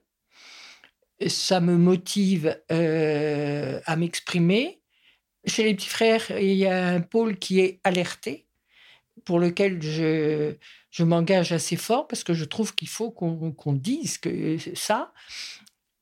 ça 1.27 1.61
me 1.61 1.77
motive 1.77 2.61
à 2.69 3.95
m'exprimer, 3.95 4.81
Chez 5.45 5.63
les 5.63 5.73
petits 5.73 5.87
frères, 5.87 6.29
il 6.39 6.55
y 6.55 6.67
a 6.67 6.89
un 6.89 7.01
pôle 7.01 7.37
qui 7.39 7.61
est 7.61 7.79
alerté, 7.83 8.47
pour 9.25 9.39
lequel 9.39 9.81
je, 9.81 10.55
je 10.91 11.03
m'engage 11.03 11.51
assez 11.51 11.77
fort, 11.77 12.07
parce 12.07 12.23
que 12.23 12.33
je 12.33 12.45
trouve 12.45 12.75
qu'il 12.75 12.89
faut 12.89 13.11
qu'on 13.11 13.73
dise 13.73 14.17
que 14.17 14.57
ça. 14.75 15.13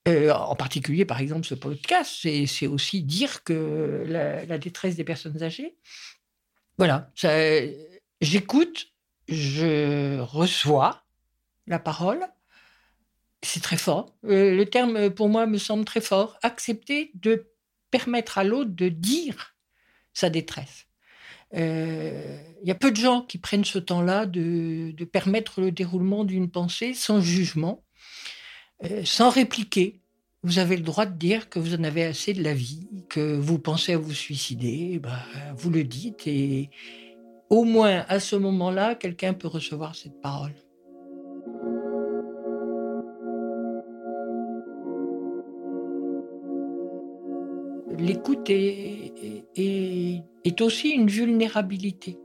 Euh, 0.08 0.32
en 0.32 0.56
particulier, 0.56 1.06
par 1.06 1.20
exemple, 1.20 1.46
ce 1.46 1.54
podcast, 1.54 2.26
c'est 2.48 2.68
aussi 2.68 3.04
dire 3.04 3.44
que 3.44 4.04
la, 4.08 4.58
détresse 4.58 4.96
des 4.96 5.04
personnes 5.04 5.44
âgées. 5.44 5.76
Voilà, 6.78 7.12
j'écoute, 8.22 8.88
je 9.28 10.20
reçois 10.20 11.04
la 11.68 11.80
parole. 11.80 12.26
C'est 13.42 13.62
très 13.62 13.78
fort. 13.78 14.16
Euh, 14.26 14.56
le 14.56 14.66
terme, 14.66 15.12
pour 15.12 15.30
moi, 15.30 15.46
me 15.46 15.58
semble 15.58 15.86
très 15.86 16.02
fort. 16.02 16.38
Accepter 16.42 17.12
de 17.14 17.48
permettre 17.92 18.38
à 18.38 18.44
l'autre 18.44 18.72
de 18.72 18.90
dire 18.90 19.56
sa 20.14 20.30
détresse. 20.30 20.89
Il 21.52 21.62
euh, 21.62 22.38
y 22.64 22.72
a 22.72 22.76
peu 22.76 22.92
de 22.92 22.96
gens 22.96 23.22
qui 23.22 23.38
prennent 23.38 23.66
ce 23.66 23.80
temps-là 23.80 24.26
de, 24.26 24.94
permettre 25.12 25.62
le 25.62 25.72
déroulement 25.72 26.24
d'une 26.24 26.50
pensée 26.50 26.94
sans 26.94 27.22
jugement, 27.22 27.84
euh, 28.84 29.04
sans 29.04 29.30
répliquer. 29.30 30.02
Vous 30.44 30.60
avez 30.60 30.78
le 30.78 30.84
droit 30.84 31.06
de 31.06 31.18
dire 31.18 31.50
que 31.50 31.60
vous 31.60 31.76
en 31.76 31.84
avez 31.84 32.04
assez 32.04 32.34
de 32.34 32.44
la 32.44 32.54
vie, 32.54 32.88
que 33.10 33.36
vous 33.36 33.60
pensez 33.60 33.94
à 33.94 33.98
vous 33.98 34.14
suicider, 34.14 35.00
bah, 35.00 35.26
vous 35.58 35.70
le 35.70 35.84
dites 35.84 36.28
et 36.28 36.70
au 37.50 37.64
moins 37.64 38.06
à 38.08 38.20
ce 38.20 38.36
moment-là, 38.36 38.96
quelqu'un 38.96 39.34
peut 39.34 39.48
recevoir 39.48 39.96
cette 39.96 40.22
parole. 40.22 40.54
L'écoute 48.00 48.50
est, 48.50 50.24
aussi 50.62 50.90
une 50.90 51.08
vulnérabilité. 51.08 52.18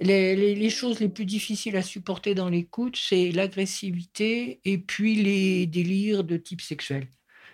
Les, 0.00 0.70
choses 0.70 1.00
les 1.00 1.08
plus 1.08 1.26
difficiles 1.26 1.76
à 1.76 1.82
supporter 1.82 2.34
dans 2.34 2.48
l'écoute, 2.48 2.96
c'est 2.96 3.32
l'agressivité 3.32 4.60
et 4.64 4.78
puis 4.78 5.14
les 5.14 5.66
délires 5.66 6.24
de 6.24 6.36
type 6.36 6.62
sexuel. 6.62 7.08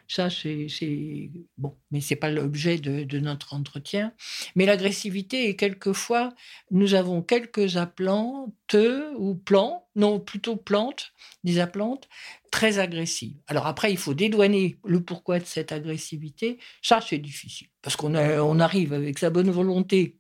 Ça, 0.09 0.31
c'est 0.31 1.31
bon, 1.59 1.77
mais 1.91 2.01
c'est 2.01 2.17
pas 2.17 2.31
l'objet 2.31 2.79
de, 2.79 3.19
notre 3.19 3.55
entretien. 3.55 4.13
Mais 4.55 4.67
l'agressivité 4.67 5.49
est 5.49 5.57
quelquefois, 5.57 6.35
nous 6.71 6.95
avons 6.95 7.23
quelques 7.23 7.77
applantes 7.77 8.77
ou 9.19 9.35
plants, 9.35 9.89
non 9.97 10.21
plutôt 10.21 10.57
plantes, 10.57 11.13
des 11.45 11.59
applantes 11.59 12.09
très 12.51 12.79
agressives. 12.79 13.37
Alors 13.49 13.67
après, 13.67 13.91
il 13.91 13.99
faut 13.99 14.15
dédouaner 14.15 14.77
le 14.85 15.03
pourquoi 15.03 15.39
de 15.39 15.45
cette 15.45 15.73
agressivité. 15.73 16.59
Ça, 16.83 17.01
c'est 17.01 17.19
difficile 17.19 17.69
parce 17.83 17.97
qu'on 17.97 18.15
on 18.15 18.61
arrive 18.61 18.93
avec 18.93 19.19
sa 19.19 19.31
bonne 19.31 19.51
volonté 19.51 20.17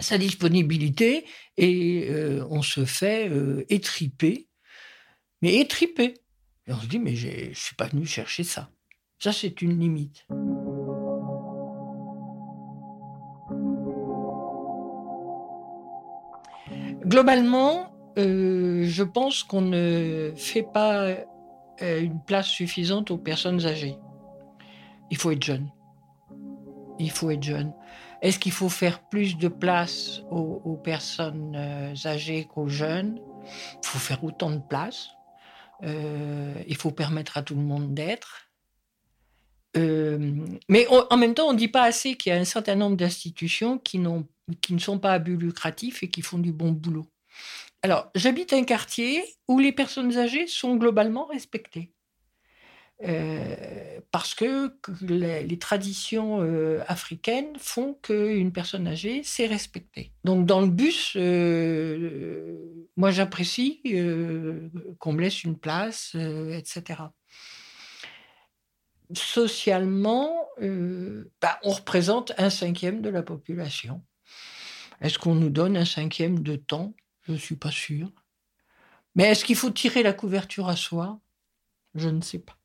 sa 0.00 0.18
disponibilité 0.18 1.24
et 1.56 2.08
euh, 2.10 2.44
on 2.50 2.62
se 2.62 2.84
fait 2.84 3.28
euh, 3.28 3.64
étriper, 3.68 4.48
mais 5.42 5.56
étriper. 5.56 6.14
Et 6.66 6.72
on 6.72 6.80
se 6.80 6.86
dit, 6.86 6.98
mais 6.98 7.14
je 7.14 7.48
ne 7.48 7.54
suis 7.54 7.74
pas 7.74 7.86
venu 7.86 8.06
chercher 8.06 8.44
ça. 8.44 8.70
Ça, 9.24 9.32
c'est 9.32 9.62
une 9.62 9.80
limite. 9.80 10.26
Globalement, 17.06 17.86
euh, 18.18 18.84
je 18.84 19.02
pense 19.02 19.42
qu'on 19.42 19.62
ne 19.62 20.34
fait 20.36 20.62
pas 20.62 21.06
euh, 21.80 22.02
une 22.02 22.20
place 22.20 22.48
suffisante 22.48 23.10
aux 23.10 23.16
personnes 23.16 23.64
âgées. 23.64 23.96
Il 25.10 25.16
faut 25.16 25.30
être 25.30 25.42
jeune. 25.42 25.70
Il 26.98 27.10
faut 27.10 27.30
être 27.30 27.42
jeune. 27.42 27.72
Est-ce 28.20 28.38
qu'il 28.38 28.52
faut 28.52 28.68
faire 28.68 29.08
plus 29.08 29.38
de 29.38 29.48
place 29.48 30.20
aux, 30.30 30.78
personnes 30.84 31.56
euh, 31.56 31.94
âgées 32.04 32.44
qu'aux 32.44 32.68
jeunes? 32.68 33.18
Il 33.82 33.86
faut 33.86 33.98
faire 33.98 34.22
autant 34.22 34.50
de 34.50 34.60
place. 34.60 35.12
il 35.82 36.76
faut 36.76 36.90
permettre 36.90 37.38
à 37.38 37.42
tout 37.42 37.54
le 37.54 37.62
monde 37.62 37.94
d'être. 37.94 38.43
Euh, 39.76 40.18
mais 40.68 40.86
en 40.88 41.16
même 41.16 41.34
temps, 41.34 41.48
on 41.48 41.52
ne 41.52 41.58
dit 41.58 41.68
pas 41.68 41.82
assez 41.82 42.16
qu'il 42.16 42.32
y 42.32 42.36
a 42.36 42.38
un 42.38 42.44
certain 42.44 42.76
nombre 42.76 42.96
d'institutions 42.96 43.78
qui, 43.78 43.98
ne 43.98 44.78
sont 44.78 44.98
pas 44.98 45.12
à 45.12 45.18
but 45.18 45.36
lucratif 45.36 46.02
et 46.02 46.08
qui 46.08 46.22
font 46.22 46.38
du 46.38 46.52
bon 46.52 46.70
boulot. 46.70 47.06
Alors, 47.82 48.10
j'habite 48.14 48.52
un 48.52 48.64
quartier 48.64 49.22
où 49.48 49.58
les 49.58 49.72
personnes 49.72 50.16
âgées 50.16 50.46
sont 50.46 50.76
globalement 50.76 51.26
respectées. 51.26 51.90
Euh, 53.02 53.98
parce 54.12 54.34
que 54.34 54.72
les, 55.02 55.58
traditions 55.58 56.40
euh, 56.40 56.80
africaines 56.86 57.52
font 57.58 57.94
qu'une 58.00 58.52
personne 58.52 58.86
âgée, 58.86 59.22
c'est 59.24 59.46
respecté. 59.46 60.12
Donc 60.22 60.46
dans 60.46 60.60
le 60.60 60.68
bus, 60.68 61.16
moi 62.96 63.10
j'apprécie 63.10 63.82
qu'on 65.00 65.12
me 65.12 65.20
laisse 65.20 65.42
une 65.42 65.58
place, 65.58 66.14
etc 66.14 67.02
socialement, 69.12 70.48
euh, 70.62 71.30
bah, 71.40 71.58
on 71.62 71.70
représente 71.70 72.32
un 72.38 72.50
cinquième 72.50 73.02
de 73.02 73.10
la 73.10 73.22
population. 73.22 74.02
Est-ce 75.00 75.18
qu'on 75.18 75.34
nous 75.34 75.50
donne 75.50 75.76
un 75.76 75.84
cinquième 75.84 76.40
de 76.40 76.56
temps? 76.56 76.94
Je 77.22 77.32
ne 77.32 77.36
suis 77.36 77.56
pas 77.56 77.70
sûr. 77.70 78.10
Mais 79.14 79.24
est-ce 79.24 79.44
qu'il 79.44 79.56
faut 79.56 79.70
tirer 79.70 80.02
la 80.02 80.12
couverture 80.12 80.68
à 80.68 80.76
soi? 80.76 81.20
Je 81.94 82.08
ne 82.08 82.20
sais 82.20 82.38
pas. 82.38 82.56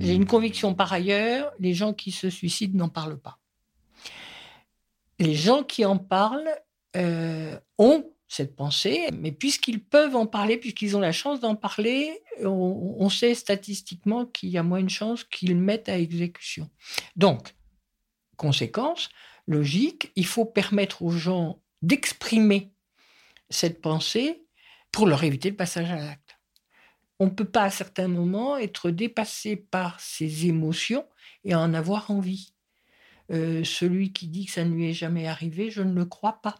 J'ai 0.00 0.14
une 0.14 0.26
conviction 0.26 0.74
par 0.74 0.92
ailleurs, 0.92 1.52
les 1.60 1.74
gens 1.74 1.92
qui 1.92 2.10
se 2.10 2.28
suicident 2.28 2.76
n'en 2.76 2.88
parlent 2.88 3.20
pas 3.20 3.41
les 5.22 5.34
gens 5.34 5.62
qui 5.62 5.84
en 5.84 5.98
parlent 5.98 6.54
euh, 6.96 7.58
ont 7.78 8.12
cette 8.28 8.56
pensée, 8.56 9.08
mais 9.12 9.30
puisqu'ils 9.30 9.82
peuvent 9.82 10.16
en 10.16 10.26
parler, 10.26 10.56
puisqu'ils 10.56 10.96
ont 10.96 11.00
la 11.00 11.12
chance 11.12 11.40
d'en 11.40 11.54
parler, 11.54 12.22
on, 12.42 13.08
sait 13.10 13.34
statistiquement 13.34 14.24
qu'il 14.24 14.48
y 14.48 14.58
a 14.58 14.62
moins 14.62 14.82
de 14.82 14.88
chances 14.88 15.22
qu'ils 15.24 15.56
mettent 15.56 15.90
à 15.90 15.98
exécution. 15.98 16.70
Donc, 17.14 17.54
conséquence 18.36 19.10
logique, 19.46 20.12
il 20.16 20.24
faut 20.24 20.46
permettre 20.46 21.02
aux 21.02 21.10
gens 21.10 21.60
d'exprimer 21.82 22.72
cette 23.50 23.82
pensée 23.82 24.46
pour 24.92 25.06
leur 25.06 25.24
éviter 25.24 25.50
le 25.50 25.56
passage 25.56 25.90
à 25.90 25.96
l'acte. 25.96 26.38
On 27.18 27.26
ne 27.26 27.30
peut 27.30 27.44
pas 27.44 27.64
à 27.64 27.70
certains 27.70 28.08
moments 28.08 28.56
être 28.56 28.90
dépassé 28.90 29.56
par 29.56 30.00
ses 30.00 30.46
émotions 30.46 31.04
et 31.44 31.54
en 31.54 31.74
avoir 31.74 32.10
envie. 32.10 32.51
Euh, 33.32 33.64
celui 33.64 34.12
qui 34.12 34.26
dit 34.28 34.46
que 34.46 34.52
ça 34.52 34.64
ne 34.64 34.74
lui 34.74 34.90
est 34.90 34.94
jamais 34.94 35.26
arrivé, 35.26 35.70
je 35.70 35.82
ne 35.82 35.94
le 35.94 36.04
crois 36.04 36.40
pas. 36.42 36.56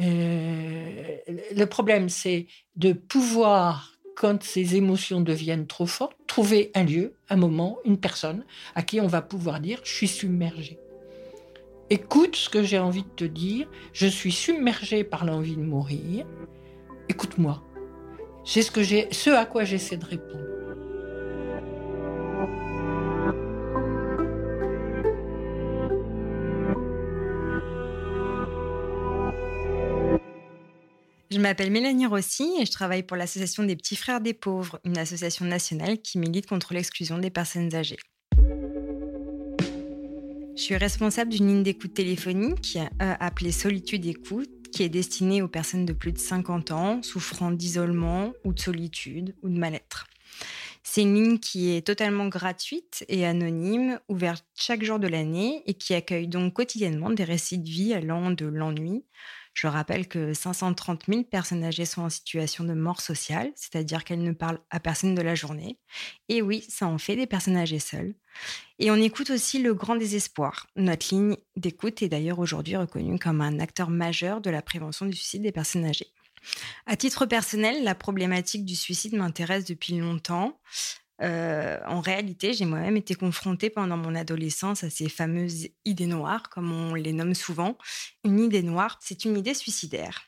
Euh, 0.00 1.16
le 1.54 1.64
problème, 1.66 2.08
c'est 2.08 2.46
de 2.76 2.92
pouvoir, 2.92 3.92
quand 4.16 4.42
ces 4.42 4.74
émotions 4.74 5.20
deviennent 5.20 5.66
trop 5.66 5.86
fortes, 5.86 6.16
trouver 6.26 6.72
un 6.74 6.84
lieu, 6.84 7.14
un 7.28 7.36
moment, 7.36 7.78
une 7.84 7.98
personne 7.98 8.44
à 8.74 8.82
qui 8.82 9.00
on 9.00 9.06
va 9.06 9.22
pouvoir 9.22 9.60
dire 9.60 9.80
je 9.84 9.92
suis 9.92 10.08
submergé. 10.08 10.78
Écoute 11.90 12.34
ce 12.34 12.48
que 12.48 12.62
j'ai 12.62 12.78
envie 12.78 13.02
de 13.04 13.08
te 13.14 13.24
dire, 13.24 13.68
je 13.92 14.06
suis 14.06 14.32
submergé 14.32 15.04
par 15.04 15.24
l'envie 15.24 15.56
de 15.56 15.62
mourir. 15.62 16.26
Écoute-moi. 17.08 17.62
C'est 18.44 18.62
ce, 18.62 19.30
à 19.30 19.46
quoi 19.46 19.64
j'essaie 19.64 19.96
de 19.96 20.04
répondre. 20.04 20.63
Je 31.34 31.40
m'appelle 31.40 31.72
Mélanie 31.72 32.06
Rossi 32.06 32.48
et 32.60 32.64
je 32.64 32.70
travaille 32.70 33.02
pour 33.02 33.16
l'Association 33.16 33.64
des 33.64 33.74
Petits 33.74 33.96
Frères 33.96 34.20
des 34.20 34.34
Pauvres, 34.34 34.78
une 34.84 34.96
association 34.96 35.44
nationale 35.44 36.00
qui 36.00 36.16
milite 36.16 36.46
contre 36.46 36.74
l'exclusion 36.74 37.18
des 37.18 37.30
personnes 37.30 37.74
âgées. 37.74 37.98
Je 40.56 40.62
suis 40.62 40.76
responsable 40.76 41.32
d'une 41.32 41.48
ligne 41.48 41.64
d'écoute 41.64 41.92
téléphonique 41.92 42.78
euh, 43.02 43.14
appelée 43.18 43.50
Solitude 43.50 44.06
Écoute, 44.06 44.68
qui 44.70 44.84
est 44.84 44.88
destinée 44.88 45.42
aux 45.42 45.48
personnes 45.48 45.84
de 45.84 45.92
plus 45.92 46.12
de 46.12 46.18
50 46.18 46.70
ans 46.70 47.02
souffrant 47.02 47.50
d'isolement 47.50 48.32
ou 48.44 48.52
de 48.52 48.60
solitude 48.60 49.34
ou 49.42 49.48
de 49.48 49.58
mal-être. 49.58 50.06
C'est 50.84 51.02
une 51.02 51.14
ligne 51.14 51.38
qui 51.40 51.72
est 51.72 51.84
totalement 51.84 52.28
gratuite 52.28 53.04
et 53.08 53.26
anonyme, 53.26 53.98
ouverte 54.08 54.46
chaque 54.54 54.84
jour 54.84 55.00
de 55.00 55.08
l'année 55.08 55.64
et 55.66 55.74
qui 55.74 55.94
accueille 55.94 56.28
donc 56.28 56.52
quotidiennement 56.52 57.10
des 57.10 57.24
récits 57.24 57.58
de 57.58 57.68
vie 57.68 57.92
allant 57.92 58.30
de 58.30 58.46
l'ennui 58.46 59.02
Je 59.54 59.68
rappelle 59.68 60.08
que 60.08 60.34
530 60.34 61.04
000 61.08 61.22
personnes 61.22 61.62
âgées 61.62 61.84
sont 61.84 62.02
en 62.02 62.10
situation 62.10 62.64
de 62.64 62.74
mort 62.74 63.00
sociale, 63.00 63.52
c'est-à-dire 63.54 64.02
qu'elles 64.02 64.22
ne 64.22 64.32
parlent 64.32 64.60
à 64.70 64.80
personne 64.80 65.14
de 65.14 65.22
la 65.22 65.36
journée. 65.36 65.78
Et 66.28 66.42
oui, 66.42 66.66
ça 66.68 66.88
en 66.88 66.98
fait 66.98 67.14
des 67.14 67.28
personnes 67.28 67.56
âgées 67.56 67.78
seules. 67.78 68.14
Et 68.80 68.90
on 68.90 68.96
écoute 68.96 69.30
aussi 69.30 69.62
le 69.62 69.72
grand 69.72 69.94
désespoir. 69.94 70.66
Notre 70.74 71.14
ligne 71.14 71.36
d'écoute 71.56 72.02
est 72.02 72.08
d'ailleurs 72.08 72.40
aujourd'hui 72.40 72.76
reconnue 72.76 73.18
comme 73.20 73.40
un 73.40 73.60
acteur 73.60 73.90
majeur 73.90 74.40
de 74.40 74.50
la 74.50 74.60
prévention 74.60 75.06
du 75.06 75.14
suicide 75.14 75.42
des 75.42 75.52
personnes 75.52 75.84
âgées. 75.84 76.12
À 76.86 76.96
titre 76.96 77.24
personnel, 77.24 77.84
la 77.84 77.94
problématique 77.94 78.64
du 78.64 78.74
suicide 78.74 79.14
m'intéresse 79.14 79.64
depuis 79.64 79.96
longtemps. 79.96 80.58
Euh, 81.22 81.78
en 81.86 82.00
réalité, 82.00 82.52
j'ai 82.52 82.64
moi-même 82.64 82.96
été 82.96 83.14
confrontée 83.14 83.70
pendant 83.70 83.96
mon 83.96 84.14
adolescence 84.14 84.84
à 84.84 84.90
ces 84.90 85.08
fameuses 85.08 85.68
idées 85.84 86.06
noires, 86.06 86.50
comme 86.50 86.72
on 86.72 86.94
les 86.94 87.12
nomme 87.12 87.34
souvent. 87.34 87.78
Une 88.24 88.40
idée 88.40 88.62
noire, 88.62 88.98
c'est 89.00 89.24
une 89.24 89.36
idée 89.36 89.54
suicidaire. 89.54 90.22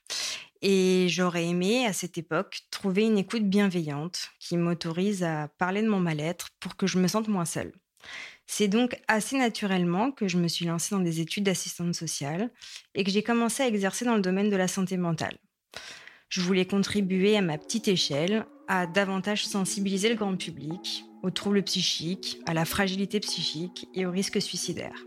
Et 0.62 1.06
j'aurais 1.08 1.46
aimé, 1.46 1.86
à 1.86 1.92
cette 1.92 2.18
époque, 2.18 2.60
trouver 2.70 3.04
une 3.04 3.18
écoute 3.18 3.44
bienveillante 3.44 4.30
qui 4.38 4.56
m'autorise 4.56 5.22
à 5.22 5.48
parler 5.58 5.82
de 5.82 5.88
mon 5.88 6.00
mal-être 6.00 6.50
pour 6.60 6.76
que 6.76 6.86
je 6.86 6.98
me 6.98 7.08
sente 7.08 7.28
moins 7.28 7.44
seule. 7.44 7.72
C'est 8.46 8.68
donc 8.68 8.96
assez 9.08 9.36
naturellement 9.36 10.12
que 10.12 10.28
je 10.28 10.38
me 10.38 10.48
suis 10.48 10.66
lancée 10.66 10.94
dans 10.94 11.00
des 11.00 11.20
études 11.20 11.44
d'assistante 11.44 11.94
sociale 11.94 12.50
et 12.94 13.02
que 13.02 13.10
j'ai 13.10 13.22
commencé 13.24 13.64
à 13.64 13.66
exercer 13.66 14.04
dans 14.04 14.14
le 14.14 14.22
domaine 14.22 14.50
de 14.50 14.56
la 14.56 14.68
santé 14.68 14.96
mentale. 14.96 15.36
Je 16.28 16.40
voulais 16.40 16.64
contribuer 16.64 17.36
à 17.36 17.42
ma 17.42 17.58
petite 17.58 17.88
échelle 17.88 18.46
à 18.68 18.86
davantage 18.86 19.46
sensibiliser 19.46 20.08
le 20.08 20.14
grand 20.14 20.36
public 20.36 21.04
aux 21.22 21.30
troubles 21.30 21.62
psychiques, 21.62 22.40
à 22.46 22.54
la 22.54 22.64
fragilité 22.64 23.20
psychique 23.20 23.88
et 23.94 24.06
aux 24.06 24.10
risques 24.10 24.40
suicidaires. 24.40 25.06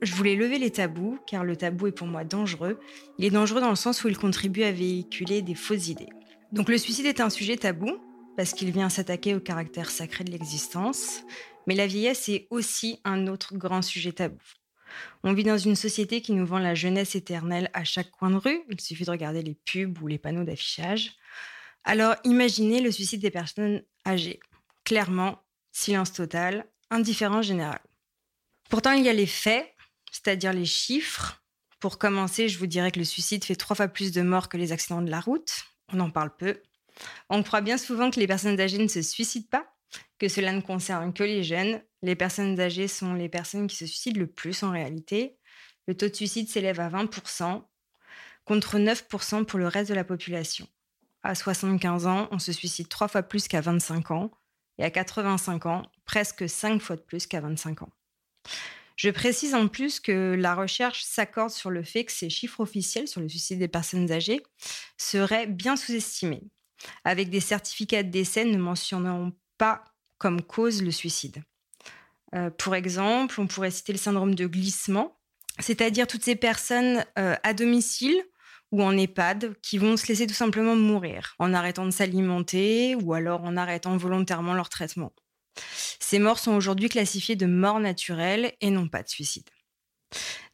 Je 0.00 0.14
voulais 0.14 0.34
lever 0.34 0.58
les 0.58 0.70
tabous, 0.70 1.18
car 1.26 1.44
le 1.44 1.56
tabou 1.56 1.86
est 1.86 1.92
pour 1.92 2.06
moi 2.06 2.24
dangereux. 2.24 2.80
Il 3.18 3.24
est 3.24 3.30
dangereux 3.30 3.60
dans 3.60 3.70
le 3.70 3.76
sens 3.76 4.02
où 4.02 4.08
il 4.08 4.16
contribue 4.16 4.64
à 4.64 4.72
véhiculer 4.72 5.42
des 5.42 5.54
fausses 5.54 5.88
idées. 5.88 6.08
Donc 6.52 6.68
le 6.68 6.78
suicide 6.78 7.06
est 7.06 7.20
un 7.20 7.30
sujet 7.30 7.56
tabou, 7.56 7.98
parce 8.36 8.52
qu'il 8.52 8.70
vient 8.72 8.88
s'attaquer 8.88 9.34
au 9.34 9.40
caractère 9.40 9.90
sacré 9.90 10.24
de 10.24 10.30
l'existence, 10.30 11.22
mais 11.66 11.74
la 11.74 11.86
vieillesse 11.86 12.28
est 12.28 12.46
aussi 12.50 13.00
un 13.04 13.26
autre 13.26 13.56
grand 13.56 13.82
sujet 13.82 14.12
tabou. 14.12 14.40
On 15.22 15.32
vit 15.32 15.44
dans 15.44 15.58
une 15.58 15.76
société 15.76 16.20
qui 16.20 16.32
nous 16.32 16.46
vend 16.46 16.58
la 16.58 16.74
jeunesse 16.74 17.14
éternelle 17.14 17.70
à 17.72 17.84
chaque 17.84 18.10
coin 18.10 18.30
de 18.30 18.36
rue. 18.36 18.62
Il 18.68 18.80
suffit 18.80 19.04
de 19.04 19.10
regarder 19.10 19.42
les 19.42 19.54
pubs 19.54 20.02
ou 20.02 20.06
les 20.06 20.18
panneaux 20.18 20.44
d'affichage. 20.44 21.12
Alors 21.84 22.16
imaginez 22.24 22.80
le 22.80 22.92
suicide 22.92 23.20
des 23.20 23.30
personnes 23.30 23.82
âgées. 24.06 24.40
Clairement, 24.84 25.42
silence 25.72 26.12
total, 26.12 26.66
indifférence 26.90 27.46
générale. 27.46 27.82
Pourtant, 28.68 28.92
il 28.92 29.04
y 29.04 29.08
a 29.08 29.12
les 29.12 29.26
faits, 29.26 29.74
c'est-à-dire 30.10 30.52
les 30.52 30.64
chiffres. 30.64 31.42
Pour 31.80 31.98
commencer, 31.98 32.48
je 32.48 32.58
vous 32.58 32.66
dirais 32.66 32.90
que 32.90 32.98
le 32.98 33.04
suicide 33.04 33.44
fait 33.44 33.56
trois 33.56 33.74
fois 33.74 33.88
plus 33.88 34.12
de 34.12 34.22
morts 34.22 34.48
que 34.48 34.56
les 34.56 34.72
accidents 34.72 35.02
de 35.02 35.10
la 35.10 35.20
route. 35.20 35.64
On 35.92 36.00
en 36.00 36.10
parle 36.10 36.34
peu. 36.36 36.62
On 37.28 37.42
croit 37.42 37.60
bien 37.60 37.78
souvent 37.78 38.10
que 38.10 38.20
les 38.20 38.26
personnes 38.26 38.60
âgées 38.60 38.78
ne 38.78 38.88
se 38.88 39.02
suicident 39.02 39.48
pas, 39.50 39.74
que 40.18 40.28
cela 40.28 40.52
ne 40.52 40.60
concerne 40.60 41.12
que 41.12 41.24
les 41.24 41.42
jeunes. 41.42 41.82
Les 42.02 42.14
personnes 42.14 42.58
âgées 42.60 42.88
sont 42.88 43.14
les 43.14 43.28
personnes 43.28 43.66
qui 43.66 43.76
se 43.76 43.86
suicident 43.86 44.20
le 44.20 44.26
plus 44.26 44.62
en 44.62 44.70
réalité. 44.70 45.38
Le 45.88 45.96
taux 45.96 46.08
de 46.08 46.14
suicide 46.14 46.48
s'élève 46.48 46.80
à 46.80 46.88
20%, 46.88 47.62
contre 48.44 48.78
9% 48.78 49.44
pour 49.44 49.58
le 49.58 49.66
reste 49.66 49.90
de 49.90 49.94
la 49.94 50.04
population. 50.04 50.68
À 51.22 51.34
75 51.34 52.06
ans, 52.06 52.28
on 52.32 52.38
se 52.38 52.52
suicide 52.52 52.88
trois 52.88 53.08
fois 53.08 53.22
plus 53.22 53.48
qu'à 53.48 53.60
25 53.60 54.10
ans, 54.10 54.30
et 54.78 54.84
à 54.84 54.90
85 54.90 55.66
ans, 55.66 55.82
presque 56.04 56.48
cinq 56.48 56.80
fois 56.80 56.96
de 56.96 57.02
plus 57.02 57.26
qu'à 57.26 57.40
25 57.40 57.82
ans. 57.82 57.90
Je 58.96 59.10
précise 59.10 59.54
en 59.54 59.68
plus 59.68 60.00
que 60.00 60.34
la 60.38 60.54
recherche 60.54 61.02
s'accorde 61.04 61.50
sur 61.50 61.70
le 61.70 61.82
fait 61.82 62.04
que 62.04 62.12
ces 62.12 62.30
chiffres 62.30 62.60
officiels 62.60 63.08
sur 63.08 63.20
le 63.20 63.28
suicide 63.28 63.58
des 63.58 63.68
personnes 63.68 64.10
âgées 64.12 64.42
seraient 64.96 65.46
bien 65.46 65.76
sous-estimés, 65.76 66.42
avec 67.04 67.30
des 67.30 67.40
certificats 67.40 68.02
de 68.02 68.10
décès 68.10 68.44
ne 68.44 68.58
mentionnant 68.58 69.32
pas 69.58 69.84
comme 70.18 70.42
cause 70.42 70.82
le 70.82 70.90
suicide. 70.90 71.42
Euh, 72.34 72.50
pour 72.50 72.74
exemple, 72.74 73.40
on 73.40 73.46
pourrait 73.46 73.70
citer 73.70 73.92
le 73.92 73.98
syndrome 73.98 74.34
de 74.34 74.46
glissement, 74.46 75.18
c'est-à-dire 75.58 76.06
toutes 76.06 76.24
ces 76.24 76.36
personnes 76.36 77.04
euh, 77.18 77.36
à 77.42 77.54
domicile 77.54 78.22
ou 78.72 78.82
en 78.82 78.96
EHPAD 78.96 79.54
qui 79.62 79.78
vont 79.78 79.96
se 79.96 80.06
laisser 80.08 80.26
tout 80.26 80.34
simplement 80.34 80.74
mourir 80.74 81.34
en 81.38 81.54
arrêtant 81.54 81.84
de 81.84 81.90
s'alimenter 81.90 82.96
ou 82.96 83.12
alors 83.12 83.44
en 83.44 83.56
arrêtant 83.56 83.96
volontairement 83.96 84.54
leur 84.54 84.70
traitement. 84.70 85.12
Ces 86.00 86.18
morts 86.18 86.38
sont 86.38 86.52
aujourd'hui 86.52 86.88
classifiées 86.88 87.36
de 87.36 87.46
morts 87.46 87.80
naturelles 87.80 88.54
et 88.60 88.70
non 88.70 88.88
pas 88.88 89.02
de 89.02 89.08
suicide. 89.08 89.48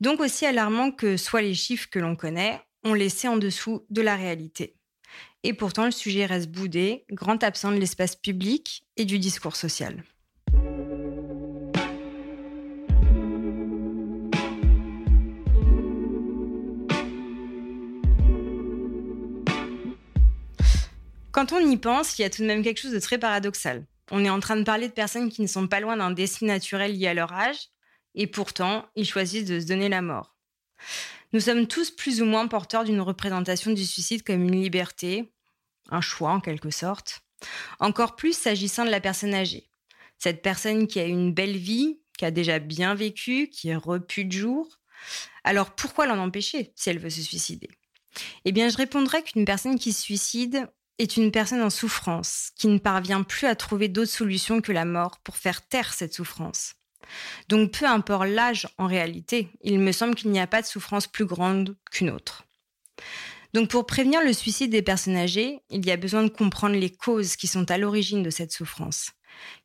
Donc 0.01 0.21
aussi 0.21 0.47
alarmant 0.47 0.91
que 0.91 1.17
soient 1.17 1.43
les 1.43 1.55
chiffres 1.55 1.89
que 1.91 1.99
l'on 1.99 2.17
connaît, 2.17 2.61
on 2.85 2.95
laissé 2.95 3.29
en 3.29 3.37
dessous 3.37 3.87
de 3.91 4.03
la 4.03 4.17
réalité. 4.17 4.77
Et 5.43 5.55
pourtant, 5.55 5.85
le 5.85 5.91
sujet 5.91 6.27
reste 6.27 6.51
boudé, 6.51 7.05
grand 7.11 7.43
absent 7.43 7.71
de 7.71 7.77
l'espace 7.77 8.17
public 8.17 8.85
et 8.97 9.05
du 9.05 9.19
discours 9.19 9.57
social. 9.57 10.03
Quand 21.39 21.53
on 21.53 21.61
y 21.61 21.77
pense, 21.77 22.19
il 22.19 22.23
y 22.23 22.25
a 22.25 22.31
tout 22.31 22.43
de 22.43 22.49
même 22.49 22.65
quelque 22.65 22.81
chose 22.81 22.91
de 22.91 22.99
très 22.99 23.17
paradoxal. 23.17 23.87
On 24.11 24.25
est 24.25 24.29
en 24.29 24.41
train 24.41 24.57
de 24.57 24.65
parler 24.65 24.89
de 24.89 24.93
personnes 24.93 25.31
qui 25.31 25.41
ne 25.41 25.47
sont 25.47 25.69
pas 25.69 25.79
loin 25.79 25.97
d'un 25.97 26.11
destin 26.11 26.47
naturel 26.47 26.99
lié 26.99 27.07
à 27.07 27.15
leur 27.15 27.33
âge, 27.33 27.69
et 28.17 28.27
pourtant, 28.27 28.89
ils 28.97 29.09
choisissent 29.09 29.45
de 29.45 29.61
se 29.61 29.67
donner 29.67 29.89
la 29.89 30.03
mort. 30.03 30.35
Nous 31.33 31.39
sommes 31.39 31.69
tous 31.69 31.93
plus 31.93 32.21
ou 32.21 32.25
moins 32.25 32.49
porteurs 32.49 32.83
d'une 32.83 33.01
représentation 33.01 33.71
du 33.71 33.87
suicide 33.87 34.25
comme 34.25 34.43
une 34.43 34.61
liberté, 34.61 35.33
un 35.91 36.01
choix 36.01 36.33
en 36.33 36.41
quelque 36.41 36.71
sorte. 36.71 37.21
Encore 37.79 38.17
plus 38.17 38.37
s'agissant 38.37 38.85
de 38.85 38.91
la 38.91 39.01
personne 39.01 39.33
âgée. 39.33 39.71
Cette 40.19 40.43
personne 40.43 40.89
qui 40.89 40.99
a 40.99 41.05
une 41.05 41.33
belle 41.33 41.57
vie, 41.57 42.01
qui 42.19 42.25
a 42.25 42.33
déjà 42.33 42.59
bien 42.59 42.97
vécu, 42.97 43.49
qui 43.49 43.69
est 43.69 43.77
repue 43.77 44.25
de 44.25 44.33
jour. 44.33 44.81
Alors 45.45 45.77
pourquoi 45.77 46.07
l'en 46.07 46.19
empêcher 46.19 46.73
si 46.75 46.91
elle 46.91 46.99
veut 46.99 47.11
se 47.11 47.23
suicider? 47.23 47.69
Eh 48.45 48.51
bien, 48.51 48.69
je 48.69 48.77
répondrais 48.77 49.23
qu'une 49.23 49.45
personne 49.45 49.79
qui 49.79 49.93
se 49.93 50.03
suicide 50.03 50.69
est 50.99 51.17
une 51.17 51.31
personne 51.31 51.63
en 51.63 51.71
souffrance 51.71 52.51
qui 52.57 52.69
ne 52.69 52.79
parvient 52.79 53.23
plus 53.23 53.47
à 53.47 53.55
trouver 53.55 53.89
d'autres 53.89 54.11
solutions 54.11 54.61
que 54.61 54.73
la 54.73 54.85
mort 54.85 55.19
pour 55.25 55.37
faire 55.37 55.67
taire 55.67 55.93
cette 55.93 56.15
souffrance. 56.15 56.75
Donc 57.49 57.73
peu 57.73 57.87
importe 57.87 58.29
l'âge 58.29 58.69
en 58.79 58.87
réalité, 58.87 59.49
il 59.63 59.79
me 59.79 59.93
semble 59.93 60.15
qu'il 60.15 60.31
n'y 60.31 60.41
a 60.41 60.47
pas 60.47 60.63
de 60.63 60.67
souffrance 60.67 61.07
plus 61.07 61.25
grande 61.25 61.77
qu'une 61.91 62.11
autre. 62.11 62.45
Donc 63.55 63.71
pour 63.71 63.87
prévenir 63.87 64.23
le 64.23 64.33
suicide 64.33 64.71
des 64.71 64.83
personnes 64.83 65.17
âgées, 65.17 65.61
il 65.71 65.87
y 65.87 65.91
a 65.91 65.97
besoin 65.97 66.23
de 66.23 66.29
comprendre 66.29 66.77
les 66.77 66.91
causes 66.91 67.37
qui 67.37 67.47
sont 67.47 67.71
à 67.71 67.79
l'origine 67.79 68.23
de 68.23 68.31
cette 68.31 68.53
souffrance. 68.53 69.13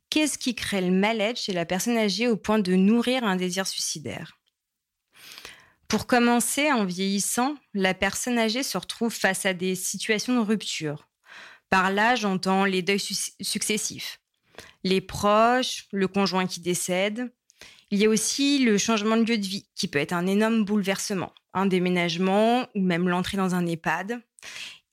Qu'est-ce 0.09 0.37
qui 0.37 0.55
crée 0.55 0.81
le 0.81 0.91
mal-être 0.91 1.39
chez 1.39 1.53
la 1.53 1.65
personne 1.65 1.97
âgée 1.97 2.27
au 2.27 2.37
point 2.37 2.59
de 2.59 2.75
nourrir 2.75 3.23
un 3.23 3.35
désir 3.35 3.67
suicidaire? 3.67 4.37
Pour 5.87 6.07
commencer, 6.07 6.71
en 6.71 6.85
vieillissant, 6.85 7.55
la 7.73 7.93
personne 7.93 8.39
âgée 8.39 8.63
se 8.63 8.77
retrouve 8.77 9.13
face 9.13 9.45
à 9.45 9.53
des 9.53 9.75
situations 9.75 10.35
de 10.35 10.45
rupture, 10.45 11.07
par 11.73 11.89
là, 11.89 12.13
j'entends 12.13 12.65
les 12.65 12.83
deuils 12.83 12.99
successifs. 13.41 14.19
Les 14.83 15.01
proches, 15.01 15.87
le 15.91 16.07
conjoint 16.07 16.45
qui 16.45 16.59
décède. 16.59 17.33
Il 17.89 17.97
y 17.97 18.05
a 18.05 18.09
aussi 18.09 18.59
le 18.59 18.77
changement 18.77 19.17
de 19.17 19.23
lieu 19.23 19.39
de 19.39 19.47
vie, 19.47 19.67
qui 19.73 19.87
peut 19.87 19.97
être 19.97 20.13
un 20.13 20.27
énorme 20.27 20.65
bouleversement, 20.65 21.33
un 21.51 21.65
déménagement 21.65 22.67
ou 22.75 22.81
même 22.81 23.09
l'entrée 23.09 23.37
dans 23.37 23.55
un 23.55 23.65
EHPAD. 23.65 24.21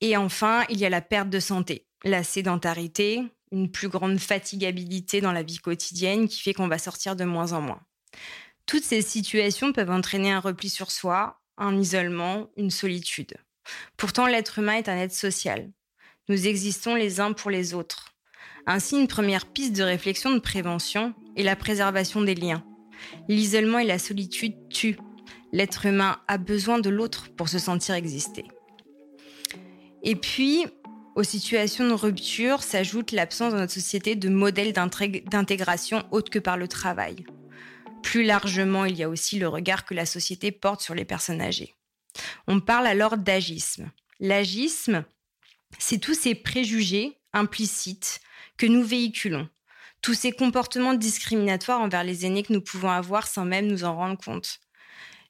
Et 0.00 0.16
enfin, 0.16 0.64
il 0.70 0.78
y 0.78 0.86
a 0.86 0.88
la 0.88 1.02
perte 1.02 1.28
de 1.28 1.38
santé, 1.38 1.84
la 2.02 2.22
sédentarité, 2.22 3.24
une 3.52 3.70
plus 3.70 3.90
grande 3.90 4.18
fatigabilité 4.18 5.20
dans 5.20 5.32
la 5.32 5.42
vie 5.42 5.58
quotidienne 5.58 6.28
qui 6.28 6.40
fait 6.40 6.54
qu'on 6.54 6.68
va 6.68 6.78
sortir 6.78 7.14
de 7.14 7.24
moins 7.24 7.52
en 7.52 7.60
moins. 7.60 7.82
Toutes 8.64 8.84
ces 8.84 9.02
situations 9.02 9.74
peuvent 9.74 9.90
entraîner 9.90 10.32
un 10.32 10.40
repli 10.40 10.70
sur 10.70 10.90
soi, 10.90 11.42
un 11.58 11.76
isolement, 11.76 12.48
une 12.56 12.70
solitude. 12.70 13.34
Pourtant, 13.98 14.26
l'être 14.26 14.60
humain 14.60 14.76
est 14.76 14.88
un 14.88 14.96
être 14.96 15.12
social. 15.12 15.70
Nous 16.30 16.46
existons 16.46 16.94
les 16.94 17.18
uns 17.18 17.32
pour 17.32 17.50
les 17.50 17.74
autres. 17.74 18.14
Ainsi, 18.64 18.96
une 18.96 19.08
première 19.08 19.46
piste 19.46 19.74
de 19.74 19.82
réflexion 19.82 20.30
de 20.30 20.38
prévention 20.38 21.12
est 21.36 21.42
la 21.42 21.56
préservation 21.56 22.22
des 22.22 22.36
liens. 22.36 22.62
L'isolement 23.26 23.80
et 23.80 23.84
la 23.84 23.98
solitude 23.98 24.54
tuent. 24.68 25.00
L'être 25.50 25.86
humain 25.86 26.20
a 26.28 26.38
besoin 26.38 26.78
de 26.78 26.88
l'autre 26.88 27.30
pour 27.36 27.48
se 27.48 27.58
sentir 27.58 27.96
exister. 27.96 28.44
Et 30.04 30.14
puis, 30.14 30.66
aux 31.16 31.24
situations 31.24 31.88
de 31.88 31.94
rupture 31.94 32.62
s'ajoute 32.62 33.10
l'absence 33.10 33.52
dans 33.52 33.58
notre 33.58 33.72
société 33.72 34.14
de 34.14 34.28
modèles 34.28 34.72
d'intégration 34.72 36.04
autre 36.12 36.30
que 36.30 36.38
par 36.38 36.56
le 36.56 36.68
travail. 36.68 37.24
Plus 38.04 38.22
largement, 38.22 38.84
il 38.84 38.96
y 38.96 39.02
a 39.02 39.08
aussi 39.08 39.40
le 39.40 39.48
regard 39.48 39.84
que 39.84 39.94
la 39.94 40.06
société 40.06 40.52
porte 40.52 40.80
sur 40.80 40.94
les 40.94 41.04
personnes 41.04 41.40
âgées. 41.40 41.74
On 42.46 42.60
parle 42.60 42.86
alors 42.86 43.18
d'agisme. 43.18 43.90
L'agisme, 44.20 45.04
c'est 45.78 45.98
tous 45.98 46.14
ces 46.14 46.34
préjugés 46.34 47.18
implicites 47.32 48.20
que 48.56 48.66
nous 48.66 48.82
véhiculons, 48.82 49.48
tous 50.02 50.14
ces 50.14 50.32
comportements 50.32 50.94
discriminatoires 50.94 51.80
envers 51.80 52.04
les 52.04 52.26
aînés 52.26 52.42
que 52.42 52.52
nous 52.52 52.60
pouvons 52.60 52.90
avoir 52.90 53.26
sans 53.26 53.44
même 53.44 53.66
nous 53.66 53.84
en 53.84 53.94
rendre 53.94 54.18
compte. 54.18 54.60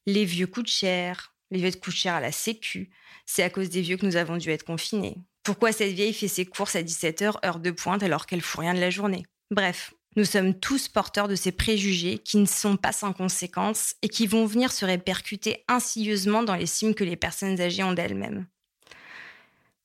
Les 0.07 0.25
vieux 0.25 0.47
coûtent 0.47 0.67
cher, 0.67 1.35
les 1.51 1.59
lieux 1.61 1.71
de 1.71 1.77
coucher 1.77 2.09
à 2.09 2.21
la 2.21 2.33
sécu, 2.33 2.91
c'est 3.27 3.43
à 3.43 3.51
cause 3.51 3.71
des 3.71 3.83
vieux 3.83 3.97
que 3.97 4.07
nous 4.07 4.17
avons 4.17 4.37
dû 4.37 4.51
être 4.51 4.65
confinés. 4.65 5.17
Pourquoi 5.43 5.73
cette 5.73 5.93
vieille 5.93 6.13
fait 6.13 6.29
ses 6.29 6.47
courses 6.47 6.77
à 6.77 6.83
17h, 6.83 7.45
heure 7.45 7.61
de 7.61 7.71
pointe, 7.71 8.03
alors 8.03 8.27
qu'elle 8.27 8.43
fout 8.43 8.61
rien 8.61 8.75
de 8.75 8.81
la 8.81 8.91
journée? 8.91 9.25
Bref, 9.51 9.95
nous 10.17 10.25
sommes 10.25 10.59
tous 10.59 10.89
porteurs 10.89 11.29
de 11.29 11.35
ces 11.35 11.53
préjugés 11.53 12.19
qui 12.19 12.37
ne 12.39 12.47
sont 12.47 12.77
pas 12.77 12.93
sans 12.93 13.13
conséquences 13.13 13.95
et 14.03 14.09
qui 14.09 14.27
vont 14.27 14.47
venir 14.47 14.73
se 14.73 14.85
répercuter 14.85 15.65
insidieusement 15.69 16.43
dans 16.43 16.57
l'estime 16.57 16.95
que 16.95 17.05
les 17.05 17.17
personnes 17.17 17.61
âgées 17.61 17.83
ont 17.83 17.93
d'elles-mêmes. 17.93 18.47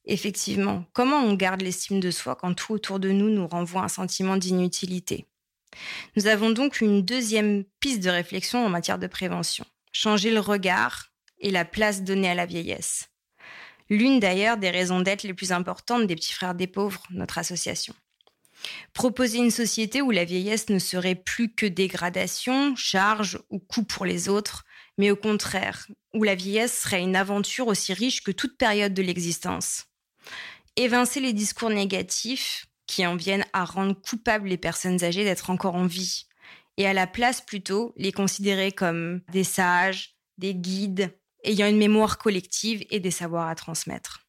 Effectivement, 0.08 0.86
comment 0.94 1.22
on 1.22 1.34
garde 1.34 1.62
l'estime 1.62 2.00
de 2.00 2.12
soi 2.12 2.36
quand 2.36 2.54
tout 2.54 2.74
autour 2.74 3.00
de 3.00 3.10
nous 3.10 3.30
nous 3.30 3.48
renvoie 3.48 3.82
un 3.82 3.88
sentiment 3.88 4.38
d'inutilité? 4.38 5.26
Nous 6.16 6.28
avons 6.28 6.52
donc 6.52 6.80
une 6.80 7.02
deuxième 7.02 7.64
piste 7.80 8.04
de 8.04 8.10
réflexion 8.10 8.66
en 8.66 8.70
matière 8.70 9.00
de 9.00 9.08
prévention. 9.08 9.66
Changer 9.92 10.32
le 10.32 10.40
regard 10.40 11.12
et 11.40 11.52
la 11.52 11.66
place 11.66 12.04
donnée 12.04 12.30
à 12.30 12.36
la 12.36 12.46
vieillesse. 12.46 13.10
L'une 13.90 14.20
d'ailleurs 14.20 14.58
des 14.58 14.70
raisons 14.70 15.02
d'être 15.02 15.24
les 15.24 15.34
plus 15.34 15.52
importantes 15.52 16.08
des 16.08 16.16
petits 16.16 16.34
frères 16.34 16.56
des 16.56 16.68
pauvres, 16.68 17.04
notre 17.12 17.38
association. 17.38 17.94
Proposer 18.94 19.40
une 19.40 19.52
société 19.52 20.02
où 20.02 20.12
la 20.12 20.26
vieillesse 20.26 20.70
ne 20.70 20.80
serait 20.80 21.16
plus 21.16 21.54
que 21.54 21.66
dégradation, 21.66 22.76
charge 22.76 23.40
ou 23.50 23.60
coût 23.60 23.84
pour 23.84 24.06
les 24.06 24.30
autres, 24.30 24.66
mais 24.98 25.12
au 25.12 25.16
contraire, 25.16 25.88
où 26.14 26.24
la 26.24 26.36
vieillesse 26.36 26.82
serait 26.82 27.02
une 27.02 27.16
aventure 27.16 27.68
aussi 27.68 27.94
riche 27.94 28.24
que 28.24 28.32
toute 28.32 28.58
période 28.58 28.94
de 28.94 29.04
l'existence. 29.04 29.86
Évincer 30.76 31.20
les 31.20 31.34
discours 31.34 31.70
négatifs 31.70 32.68
qui 32.88 33.06
en 33.06 33.16
viennent 33.16 33.46
à 33.54 33.66
rendre 33.66 34.00
coupables 34.00 34.48
les 34.48 34.58
personnes 34.58 35.04
âgées 35.04 35.24
d'être 35.24 35.50
encore 35.50 35.76
en 35.76 35.86
vie, 35.86 36.28
et 36.78 36.88
à 36.88 36.94
la 36.94 37.08
place 37.08 37.42
plutôt 37.42 37.94
les 37.98 38.12
considérer 38.12 38.72
comme 38.72 39.22
des 39.32 39.44
sages, 39.44 40.16
des 40.38 40.54
guides, 40.54 41.18
ayant 41.44 41.68
une 41.68 41.78
mémoire 41.78 42.18
collective 42.18 42.86
et 42.90 43.00
des 43.00 43.12
savoirs 43.12 43.48
à 43.48 43.56
transmettre. 43.56 44.22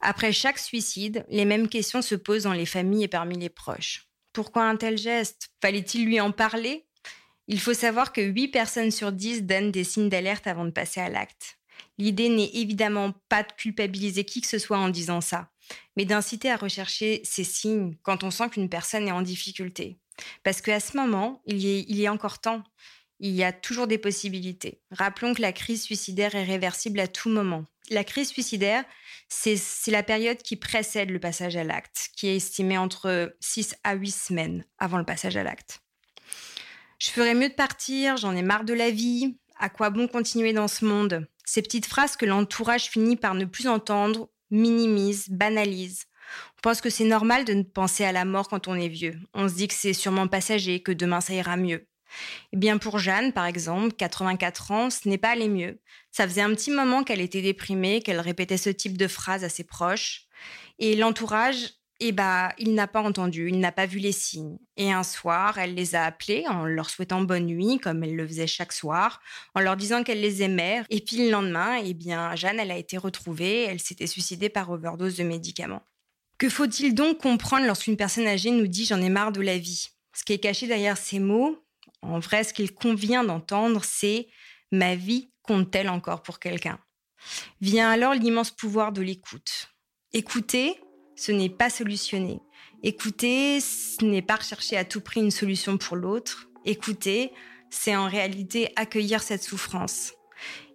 Après 0.00 0.32
chaque 0.32 0.58
suicide, 0.58 1.26
les 1.28 1.44
mêmes 1.44 1.68
questions 1.68 2.00
se 2.00 2.14
posent 2.14 2.44
dans 2.44 2.52
les 2.52 2.66
familles 2.66 3.04
et 3.04 3.08
parmi 3.08 3.36
les 3.36 3.50
proches. 3.50 4.07
Pourquoi 4.38 4.68
un 4.68 4.76
tel 4.76 4.96
geste? 4.96 5.50
Fallait-il 5.60 6.04
lui 6.04 6.20
en 6.20 6.30
parler? 6.30 6.86
Il 7.48 7.58
faut 7.58 7.74
savoir 7.74 8.12
que 8.12 8.20
8 8.20 8.46
personnes 8.46 8.92
sur 8.92 9.10
10 9.10 9.42
donnent 9.42 9.72
des 9.72 9.82
signes 9.82 10.08
d'alerte 10.08 10.46
avant 10.46 10.64
de 10.64 10.70
passer 10.70 11.00
à 11.00 11.08
l'acte. 11.08 11.58
L'idée 11.98 12.28
n'est 12.28 12.50
évidemment 12.54 13.14
pas 13.28 13.42
de 13.42 13.50
culpabiliser 13.50 14.22
qui 14.22 14.40
que 14.40 14.46
ce 14.46 14.60
soit 14.60 14.78
en 14.78 14.90
disant 14.90 15.20
ça, 15.20 15.50
mais 15.96 16.04
d'inciter 16.04 16.52
à 16.52 16.56
rechercher 16.56 17.20
ces 17.24 17.42
signes 17.42 17.96
quand 18.04 18.22
on 18.22 18.30
sent 18.30 18.50
qu'une 18.50 18.68
personne 18.68 19.08
est 19.08 19.10
en 19.10 19.22
difficulté. 19.22 19.96
Parce 20.44 20.60
qu'à 20.60 20.78
ce 20.78 20.96
moment, 20.96 21.42
il 21.44 21.58
y, 21.58 21.76
est, 21.76 21.84
il 21.88 21.96
y 21.96 22.06
a 22.06 22.12
encore 22.12 22.38
temps. 22.38 22.62
Il 23.18 23.34
y 23.34 23.42
a 23.42 23.52
toujours 23.52 23.88
des 23.88 23.98
possibilités. 23.98 24.80
Rappelons 24.92 25.34
que 25.34 25.42
la 25.42 25.52
crise 25.52 25.82
suicidaire 25.82 26.36
est 26.36 26.44
réversible 26.44 27.00
à 27.00 27.08
tout 27.08 27.28
moment. 27.28 27.64
La 27.90 28.04
crise 28.04 28.28
suicidaire, 28.28 28.84
c'est 29.28 29.90
la 29.90 30.02
période 30.02 30.38
qui 30.38 30.56
précède 30.56 31.10
le 31.10 31.20
passage 31.20 31.56
à 31.56 31.64
l'acte, 31.64 32.10
qui 32.16 32.28
est 32.28 32.36
estimée 32.36 32.78
entre 32.78 33.36
6 33.40 33.76
à 33.84 33.94
8 33.94 34.10
semaines 34.10 34.64
avant 34.78 34.98
le 34.98 35.04
passage 35.04 35.36
à 35.36 35.42
l'acte. 35.42 35.80
Je 36.98 37.10
ferais 37.10 37.34
mieux 37.34 37.48
de 37.48 37.54
partir, 37.54 38.16
j'en 38.16 38.34
ai 38.34 38.42
marre 38.42 38.64
de 38.64 38.74
la 38.74 38.90
vie, 38.90 39.38
à 39.58 39.68
quoi 39.68 39.90
bon 39.90 40.08
continuer 40.08 40.52
dans 40.52 40.68
ce 40.68 40.84
monde? 40.84 41.28
Ces 41.44 41.62
petites 41.62 41.86
phrases 41.86 42.16
que 42.16 42.26
l'entourage 42.26 42.88
finit 42.88 43.16
par 43.16 43.34
ne 43.34 43.44
plus 43.44 43.68
entendre, 43.68 44.30
minimise, 44.50 45.28
banalise. 45.28 46.06
On 46.56 46.60
pense 46.62 46.80
que 46.80 46.90
c'est 46.90 47.04
normal 47.04 47.44
de 47.44 47.54
ne 47.54 47.62
penser 47.62 48.04
à 48.04 48.12
la 48.12 48.24
mort 48.24 48.48
quand 48.48 48.68
on 48.68 48.74
est 48.74 48.88
vieux. 48.88 49.18
On 49.34 49.48
se 49.48 49.54
dit 49.54 49.68
que 49.68 49.74
c'est 49.74 49.92
sûrement 49.92 50.28
passager, 50.28 50.82
que 50.82 50.92
demain 50.92 51.20
ça 51.20 51.34
ira 51.34 51.56
mieux. 51.56 51.86
Eh 52.52 52.56
bien, 52.56 52.78
pour 52.78 52.98
Jeanne, 52.98 53.32
par 53.32 53.46
exemple, 53.46 53.94
84 53.94 54.70
ans, 54.70 54.90
ce 54.90 55.08
n'est 55.08 55.18
pas 55.18 55.30
aller 55.30 55.48
mieux. 55.48 55.80
Ça 56.10 56.26
faisait 56.26 56.42
un 56.42 56.54
petit 56.54 56.70
moment 56.70 57.04
qu'elle 57.04 57.20
était 57.20 57.42
déprimée, 57.42 58.02
qu'elle 58.02 58.20
répétait 58.20 58.56
ce 58.56 58.70
type 58.70 58.96
de 58.96 59.08
phrases 59.08 59.44
à 59.44 59.48
ses 59.48 59.64
proches. 59.64 60.26
Et 60.78 60.96
l'entourage, 60.96 61.78
eh 62.00 62.12
bah, 62.12 62.52
il 62.58 62.74
n'a 62.74 62.86
pas 62.86 63.02
entendu, 63.02 63.48
il 63.48 63.58
n'a 63.58 63.72
pas 63.72 63.86
vu 63.86 63.98
les 63.98 64.12
signes. 64.12 64.58
Et 64.76 64.92
un 64.92 65.02
soir, 65.02 65.58
elle 65.58 65.74
les 65.74 65.94
a 65.94 66.04
appelés 66.04 66.44
en 66.48 66.64
leur 66.64 66.90
souhaitant 66.90 67.22
bonne 67.22 67.46
nuit, 67.46 67.78
comme 67.78 68.04
elle 68.04 68.14
le 68.14 68.26
faisait 68.26 68.46
chaque 68.46 68.72
soir, 68.72 69.20
en 69.54 69.60
leur 69.60 69.76
disant 69.76 70.04
qu'elle 70.04 70.20
les 70.20 70.42
aimait. 70.42 70.82
Et 70.90 71.00
puis 71.00 71.16
le 71.16 71.30
lendemain, 71.30 71.80
eh 71.84 71.94
bien, 71.94 72.36
Jeanne, 72.36 72.60
elle 72.60 72.70
a 72.70 72.76
été 72.76 72.96
retrouvée, 72.96 73.64
elle 73.64 73.80
s'était 73.80 74.06
suicidée 74.06 74.48
par 74.48 74.70
overdose 74.70 75.16
de 75.16 75.24
médicaments. 75.24 75.82
Que 76.38 76.48
faut-il 76.48 76.94
donc 76.94 77.18
comprendre 77.18 77.66
lorsqu'une 77.66 77.96
personne 77.96 78.28
âgée 78.28 78.52
nous 78.52 78.68
dit 78.68 78.84
j'en 78.84 79.00
ai 79.00 79.08
marre 79.08 79.32
de 79.32 79.40
la 79.40 79.58
vie 79.58 79.88
Ce 80.14 80.22
qui 80.22 80.32
est 80.34 80.38
caché 80.38 80.68
derrière 80.68 80.96
ces 80.96 81.18
mots, 81.18 81.58
en 82.02 82.18
vrai, 82.18 82.44
ce 82.44 82.52
qu'il 82.52 82.72
convient 82.72 83.24
d'entendre, 83.24 83.84
c'est 83.84 84.28
ma 84.70 84.94
vie 84.94 85.30
compte-t-elle 85.42 85.88
encore 85.88 86.22
pour 86.22 86.38
quelqu'un? 86.38 86.78
Vient 87.60 87.90
alors 87.90 88.14
l'immense 88.14 88.50
pouvoir 88.50 88.92
de 88.92 89.02
l'écoute. 89.02 89.68
Écouter, 90.12 90.80
ce 91.16 91.32
n'est 91.32 91.48
pas 91.50 91.70
solutionner. 91.70 92.40
Écouter, 92.82 93.60
ce 93.60 94.04
n'est 94.04 94.22
pas 94.22 94.36
rechercher 94.36 94.76
à 94.76 94.84
tout 94.84 95.00
prix 95.00 95.20
une 95.20 95.30
solution 95.30 95.78
pour 95.78 95.96
l'autre. 95.96 96.48
Écouter, 96.64 97.32
c'est 97.70 97.96
en 97.96 98.08
réalité 98.08 98.72
accueillir 98.76 99.22
cette 99.22 99.42
souffrance. 99.42 100.12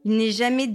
Il 0.05 0.17
n'est 0.17 0.31
jamais 0.31 0.69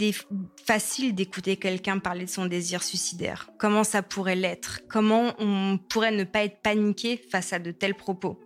facile 0.65 1.15
d'écouter 1.15 1.57
quelqu'un 1.57 1.99
parler 1.99 2.25
de 2.25 2.31
son 2.31 2.47
désir 2.47 2.83
suicidaire. 2.83 3.51
Comment 3.59 3.85
ça 3.85 4.03
pourrait 4.03 4.37
l'être? 4.37 4.81
Comment 4.89 5.35
on 5.39 5.79
pourrait 5.91 6.13
ne 6.13 6.25
pas 6.25 6.45
être 6.45 6.63
paniqué 6.63 7.23
face 7.31 7.53
à 7.53 7.59
de 7.59 7.71
tels 7.71 7.95
propos? 7.95 8.41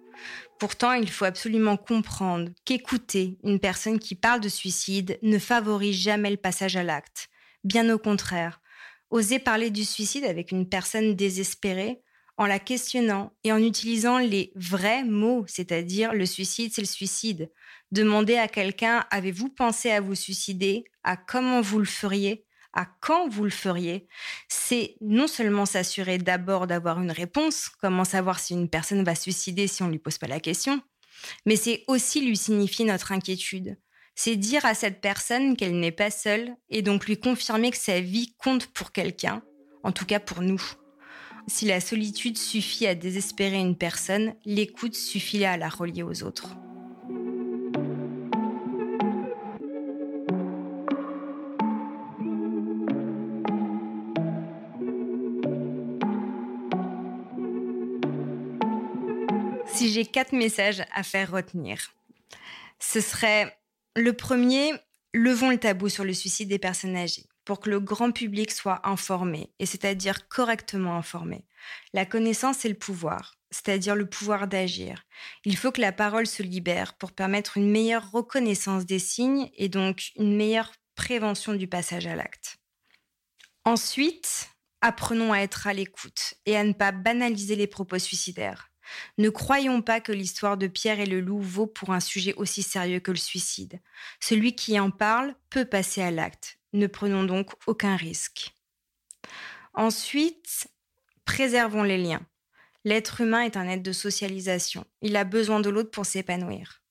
Pourtant, 0.59 0.93
il 0.93 1.11
faut 1.11 1.25
absolument 1.25 1.77
comprendre 1.77 2.51
qu'écouter 2.65 3.39
une 3.43 3.59
personne 3.59 3.99
qui 3.99 4.15
parle 4.15 4.41
de 4.41 4.49
suicide 4.49 5.19
ne 5.23 5.39
favorise 5.39 5.97
jamais 5.97 6.31
le 6.31 6.37
passage 6.37 6.77
à 6.77 6.85
l'acte. 6.85 7.29
Bien 7.65 7.93
au 7.93 7.99
contraire, 7.99 8.61
oser 9.11 9.39
parler 9.39 9.71
du 9.71 9.85
suicide 9.85 10.25
avec 10.25 10.53
une 10.53 10.69
personne 10.69 11.15
désespérée, 11.15 12.01
en 12.39 12.47
la 12.47 12.59
questionnant 12.59 13.33
et 13.45 13.53
en 13.53 13.59
utilisant 13.59 14.19
les 14.19 14.53
vrais 14.57 15.05
mots, 15.05 15.45
c'est-à-dire 15.47 16.15
le 16.15 16.27
suicide, 16.27 16.73
c'est 16.75 16.81
le 16.81 16.87
suicide. 16.87 17.51
Demander 17.91 18.37
à 18.37 18.49
quelqu'un, 18.49 19.05
avez-vous 19.11 19.51
pensé 19.51 19.91
à 19.91 20.01
vous 20.01 20.15
suicider? 20.15 20.85
À 21.05 21.17
comment 21.17 21.61
vous 21.61 21.79
le 21.79 21.85
feriez? 21.85 22.47
À 22.73 22.87
quand 23.01 23.29
vous 23.29 23.45
le 23.45 23.51
feriez, 23.51 24.07
c'est 24.49 24.97
non 25.01 25.27
seulement 25.27 25.67
s'assurer 25.67 26.19
d'abord 26.19 26.67
d'avoir 26.67 27.01
une 27.01 27.11
réponse, 27.11 27.69
comment 27.81 28.05
savoir 28.05 28.39
si 28.39 28.55
une 28.55 28.69
personne 28.69 29.05
va 29.05 29.15
suicider 29.15 29.67
si 29.67 29.83
on 29.83 29.87
ne 29.87 29.93
lui 29.93 29.99
pose 29.99 30.19
pas 30.19 30.27
la 30.27 30.41
question, 30.41 30.81
mais 31.47 31.57
c'est 31.57 31.85
aussi 31.87 32.25
lui 32.25 32.37
signifier 32.37 32.85
notre 32.85 33.13
inquiétude. 33.13 33.79
C'est 34.15 34.37
dire 34.37 34.65
à 34.67 34.75
cette 34.75 35.01
personne 35.01 35.57
qu'elle 35.57 35.79
n'est 35.79 35.91
pas 35.91 36.11
seule 36.11 36.55
et 36.69 36.83
donc 36.83 37.07
lui 37.07 37.19
confirmer 37.19 37.71
que 37.71 37.79
sa 37.79 38.01
vie 38.01 38.35
compte 38.39 38.67
pour 38.67 38.93
quelqu'un, 38.93 39.43
en 39.83 39.93
tout 39.93 40.07
cas 40.07 40.21
pour 40.21 40.43
nous. 40.43 40.63
Si 41.49 41.67
la 41.67 41.81
solitude 41.81 42.39
suffit 42.39 42.87
à 42.87 42.95
désespérer 42.95 43.59
une 43.59 43.77
personne, 43.77 44.35
l'écoute 44.45 44.95
suffit 44.95 45.45
à 45.45 45.57
la 45.57 45.69
relier 45.69 46.03
aux 46.03 46.23
autres. 46.23 46.57
Si 59.73 59.93
j'ai 59.93 60.05
quatre 60.05 60.33
messages 60.33 60.83
à 60.93 61.03
faire 61.03 61.31
retenir, 61.31 61.93
ce 62.79 63.01
serait 63.01 63.57
le 63.97 64.13
premier, 64.13 64.73
levons 65.13 65.51
le 65.51 65.59
tabou 65.59 65.89
sur 65.89 66.05
le 66.05 66.13
suicide 66.13 66.49
des 66.49 66.59
personnes 66.59 66.97
âgées 66.97 67.27
pour 67.45 67.61
que 67.61 67.71
le 67.71 67.81
grand 67.81 68.13
public 68.13 68.53
soit 68.53 68.87
informé, 68.87 69.51
et 69.59 69.67
c'est-à-dire 69.67 70.29
correctement 70.29 70.97
informé. 70.97 71.45
La 71.93 72.07
connaissance 72.07 72.65
est 72.65 72.69
le 72.69 72.77
pouvoir, 72.77 73.37
c'est-à-dire 73.51 73.97
le 73.97 74.09
pouvoir 74.09 74.47
d'agir. 74.47 75.05
Il 75.45 75.57
faut 75.57 75.73
que 75.73 75.81
la 75.81 75.93
parole 75.93 76.27
se 76.27 76.43
libère 76.43 76.95
pour 76.95 77.13
permettre 77.13 77.57
une 77.57 77.71
meilleure 77.71 78.11
reconnaissance 78.13 78.87
des 78.87 79.01
signes 79.01 79.51
et 79.57 79.69
donc 79.69 80.13
une 80.17 80.37
meilleure 80.37 80.73
prévention 80.95 81.55
du 81.55 81.67
passage 81.67 82.07
à 82.07 82.15
l'acte. 82.15 82.59
Ensuite, 83.65 84.51
apprenons 84.81 85.33
à 85.33 85.39
être 85.39 85.67
à 85.67 85.73
l'écoute 85.73 86.35
et 86.47 86.57
à 86.57 86.65
ne 86.65 86.73
pas 86.73 86.93
banaliser 86.93 87.57
les 87.57 87.67
propos 87.67 87.99
suicidaires. 87.99 88.72
Ne 89.19 89.29
croyons 89.31 89.83
pas 89.83 90.01
que 90.01 90.13
l'histoire 90.13 90.57
de 90.57 90.67
Pierre 90.67 91.01
et 91.01 91.07
le 91.07 91.21
loup 91.21 91.41
vaut 91.41 91.67
pour 91.67 91.91
un 91.91 92.01
sujet 92.01 92.35
aussi 92.35 92.63
sérieux 92.63 93.01
que 93.01 93.11
le 93.11 93.17
suicide. 93.17 93.81
Celui 94.21 94.55
qui 94.55 94.79
en 94.79 94.91
parle 94.91 95.35
peut 95.51 95.65
passer 95.65 96.03
à 96.03 96.11
l'acte. 96.11 96.59
Ne 96.73 96.87
prenons 96.87 97.25
donc 97.25 97.53
aucun 97.67 97.97
risque. 97.97 98.55
Ensuite, 99.75 100.69
préservons 101.25 101.83
les 101.83 101.99
liens. 101.99 102.27
L'être 102.85 103.21
humain 103.21 103.43
est 103.43 103.57
un 103.57 103.69
être 103.69 103.83
de 103.83 103.93
socialisation. 103.93 104.85
Il 105.03 105.17
a 105.17 105.25
besoin 105.25 105.61
de 105.61 105.71
l'autre 105.71 105.91
pour 105.91 106.07
s'épanouir. 106.07 106.83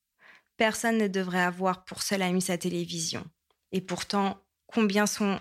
Personne 0.57 0.97
ne 0.97 1.07
devrait 1.07 1.41
avoir 1.41 1.83
pour 1.83 2.01
seul 2.01 2.21
ami 2.21 2.41
sa 2.41 2.57
télévision. 2.57 3.25
Et 3.71 3.81
pourtant, 3.81 4.41
combien 4.67 5.05
sont 5.05 5.39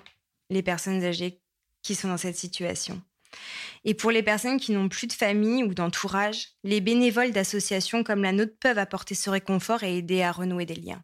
les 0.48 0.62
personnes 0.62 1.04
âgées 1.04 1.40
qui 1.82 1.94
sont 1.94 2.08
dans 2.08 2.16
cette 2.16 2.36
situation? 2.36 3.00
Et 3.84 3.94
pour 3.94 4.10
les 4.10 4.22
personnes 4.22 4.60
qui 4.60 4.72
n'ont 4.72 4.88
plus 4.88 5.06
de 5.06 5.12
famille 5.12 5.64
ou 5.64 5.74
d'entourage, 5.74 6.48
les 6.64 6.80
bénévoles 6.80 7.32
d'associations 7.32 8.02
comme 8.04 8.22
la 8.22 8.32
nôtre 8.32 8.58
peuvent 8.60 8.78
apporter 8.78 9.14
ce 9.14 9.30
réconfort 9.30 9.82
et 9.82 9.98
aider 9.98 10.22
à 10.22 10.32
renouer 10.32 10.66
des 10.66 10.74
liens. 10.74 11.02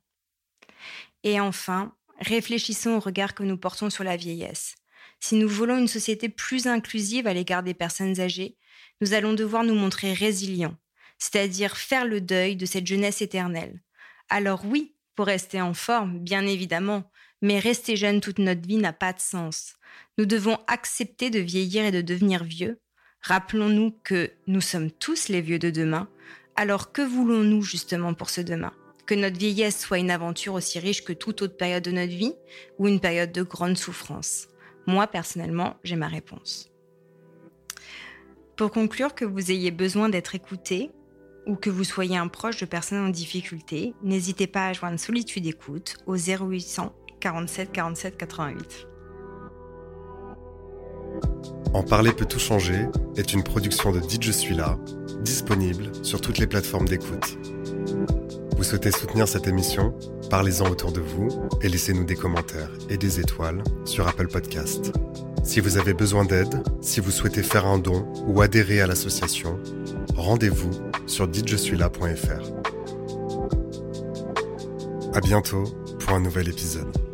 Et 1.23 1.41
enfin, 1.41 1.95
réfléchissons 2.21 2.91
au 2.91 3.01
regard 3.01 3.35
que 3.35 3.43
nous 3.43 3.57
portons 3.57 3.91
sur 3.91 4.05
la 4.05 4.17
vieillesse. 4.17 4.75
Si 5.21 5.37
nous 5.37 5.49
voulons 5.49 5.79
une 5.79 5.89
société 5.89 6.29
plus 6.29 6.67
inclusive 6.67 7.27
à 7.27 7.35
l'égard 7.35 7.63
des 7.63 7.75
personnes 7.75 8.21
âgées, 8.21 8.57
nous 9.01 9.15
allons 9.15 9.33
devoir 9.33 9.65
nous 9.65 9.75
montrer 9.75 10.13
résilients, 10.13 10.77
c'est-à-dire 11.19 11.77
faire 11.77 12.05
le 12.05 12.21
deuil 12.21 12.57
de 12.57 12.67
cette 12.67 12.87
jeunesse 12.87 13.23
éternelle. 13.23 13.83
Alors 14.29 14.65
oui, 14.65 14.95
pour 15.15 15.27
rester 15.27 15.61
en 15.61 15.75
forme, 15.75 16.19
bien 16.19 16.47
évidemment, 16.47 17.11
mais 17.43 17.59
rester 17.59 17.97
jeune 17.97 18.21
toute 18.21 18.39
notre 18.39 18.67
vie 18.67 18.77
n'a 18.77 18.93
pas 18.93 19.13
de 19.13 19.21
sens. 19.21 19.76
Nous 20.19 20.27
devons 20.27 20.59
accepter 20.67 21.31
de 21.31 21.39
vieillir 21.39 21.85
et 21.85 21.93
de 21.93 22.01
devenir 22.01 22.45
vieux. 22.45 22.79
Rappelons-nous 23.21 23.93
que 24.05 24.31
nous 24.47 24.61
sommes 24.61 24.91
tous 24.91 25.29
les 25.29 25.41
vieux 25.41 25.59
de 25.59 25.71
demain. 25.71 26.09
Alors 26.55 26.93
que 26.93 27.03
voulons-nous 27.03 27.63
justement 27.63 28.15
pour 28.15 28.31
ce 28.31 28.41
demain? 28.41 28.73
Que 29.07 29.15
notre 29.15 29.39
vieillesse 29.39 29.81
soit 29.81 29.99
une 29.99 30.11
aventure 30.11 30.55
aussi 30.55 30.79
riche 30.79 31.05
que 31.05 31.13
toute 31.13 31.43
autre 31.43 31.57
période 31.57 31.85
de 31.85 31.91
notre 31.91 32.13
vie 32.13 32.35
ou 32.79 32.89
une 32.89 33.01
période 33.01 33.33
de 33.33 33.43
grande 33.43 33.77
souffrance? 33.77 34.49
Moi, 34.87 35.07
personnellement, 35.07 35.77
j'ai 35.85 35.97
ma 35.97 36.09
réponse. 36.09 36.71
Pour 38.57 38.71
conclure, 38.71 39.15
que 39.15 39.25
vous 39.25 39.51
ayez 39.51 39.71
besoin 39.71 40.09
d'être 40.09 40.35
écouté 40.35 40.91
ou 41.47 41.57
que 41.57 41.71
vous 41.71 41.85
soyez 41.85 42.17
un 42.17 42.29
proche 42.29 42.59
de 42.59 42.67
personnes 42.67 43.05
en 43.05 43.11
difficulté, 43.11 43.95
n'hésitez 44.03 44.47
pas 44.47 44.69
à 44.69 44.73
joindre 44.73 44.99
Solitude 44.99 45.47
Écoute 45.47 45.99
au 46.07 46.17
0800 46.17 46.95
47 47.21 47.73
47 47.73 48.17
88. 48.17 48.96
En 51.75 51.83
parler 51.83 52.13
peut 52.13 52.25
tout 52.25 52.39
changer 52.39 52.87
est 53.17 53.33
une 53.33 53.43
production 53.43 53.93
de 53.93 54.01
Dit 54.01 54.19
Je 54.21 54.33
suis 54.33 54.55
là, 54.55 54.79
disponible 55.21 55.91
sur 56.03 56.21
toutes 56.21 56.39
les 56.39 56.47
plateformes 56.47 56.89
d'écoute. 56.89 57.39
Vous 58.57 58.65
souhaitez 58.65 58.91
soutenir 58.91 59.29
cette 59.29 59.47
émission? 59.47 59.95
Parlez-en 60.31 60.71
autour 60.71 60.91
de 60.91 61.01
vous 61.01 61.29
et 61.61 61.69
laissez-nous 61.69 62.05
des 62.05 62.17
commentaires 62.17 62.71
et 62.89 62.97
des 62.97 63.21
étoiles 63.21 63.63
sur 63.85 64.09
Apple 64.09 64.29
Podcast. 64.29 64.93
Si 65.45 65.61
vous 65.61 65.77
avez 65.77 65.93
besoin 65.93 66.25
d'aide, 66.25 66.63
si 66.81 67.01
vous 67.01 67.11
souhaitez 67.11 67.43
faire 67.43 67.67
un 67.67 67.79
don 67.79 68.07
ou 68.27 68.41
adhérer 68.41 68.81
à 68.81 68.87
l'association, 68.87 69.61
rendez-vous 70.17 70.71
sur 71.07 71.29
ditjessuis-là.fr. 71.29 72.51
À 75.15 75.21
bientôt 75.21 75.65
pour 76.01 76.15
un 76.15 76.21
nouvel 76.21 76.49
épisode. 76.49 77.06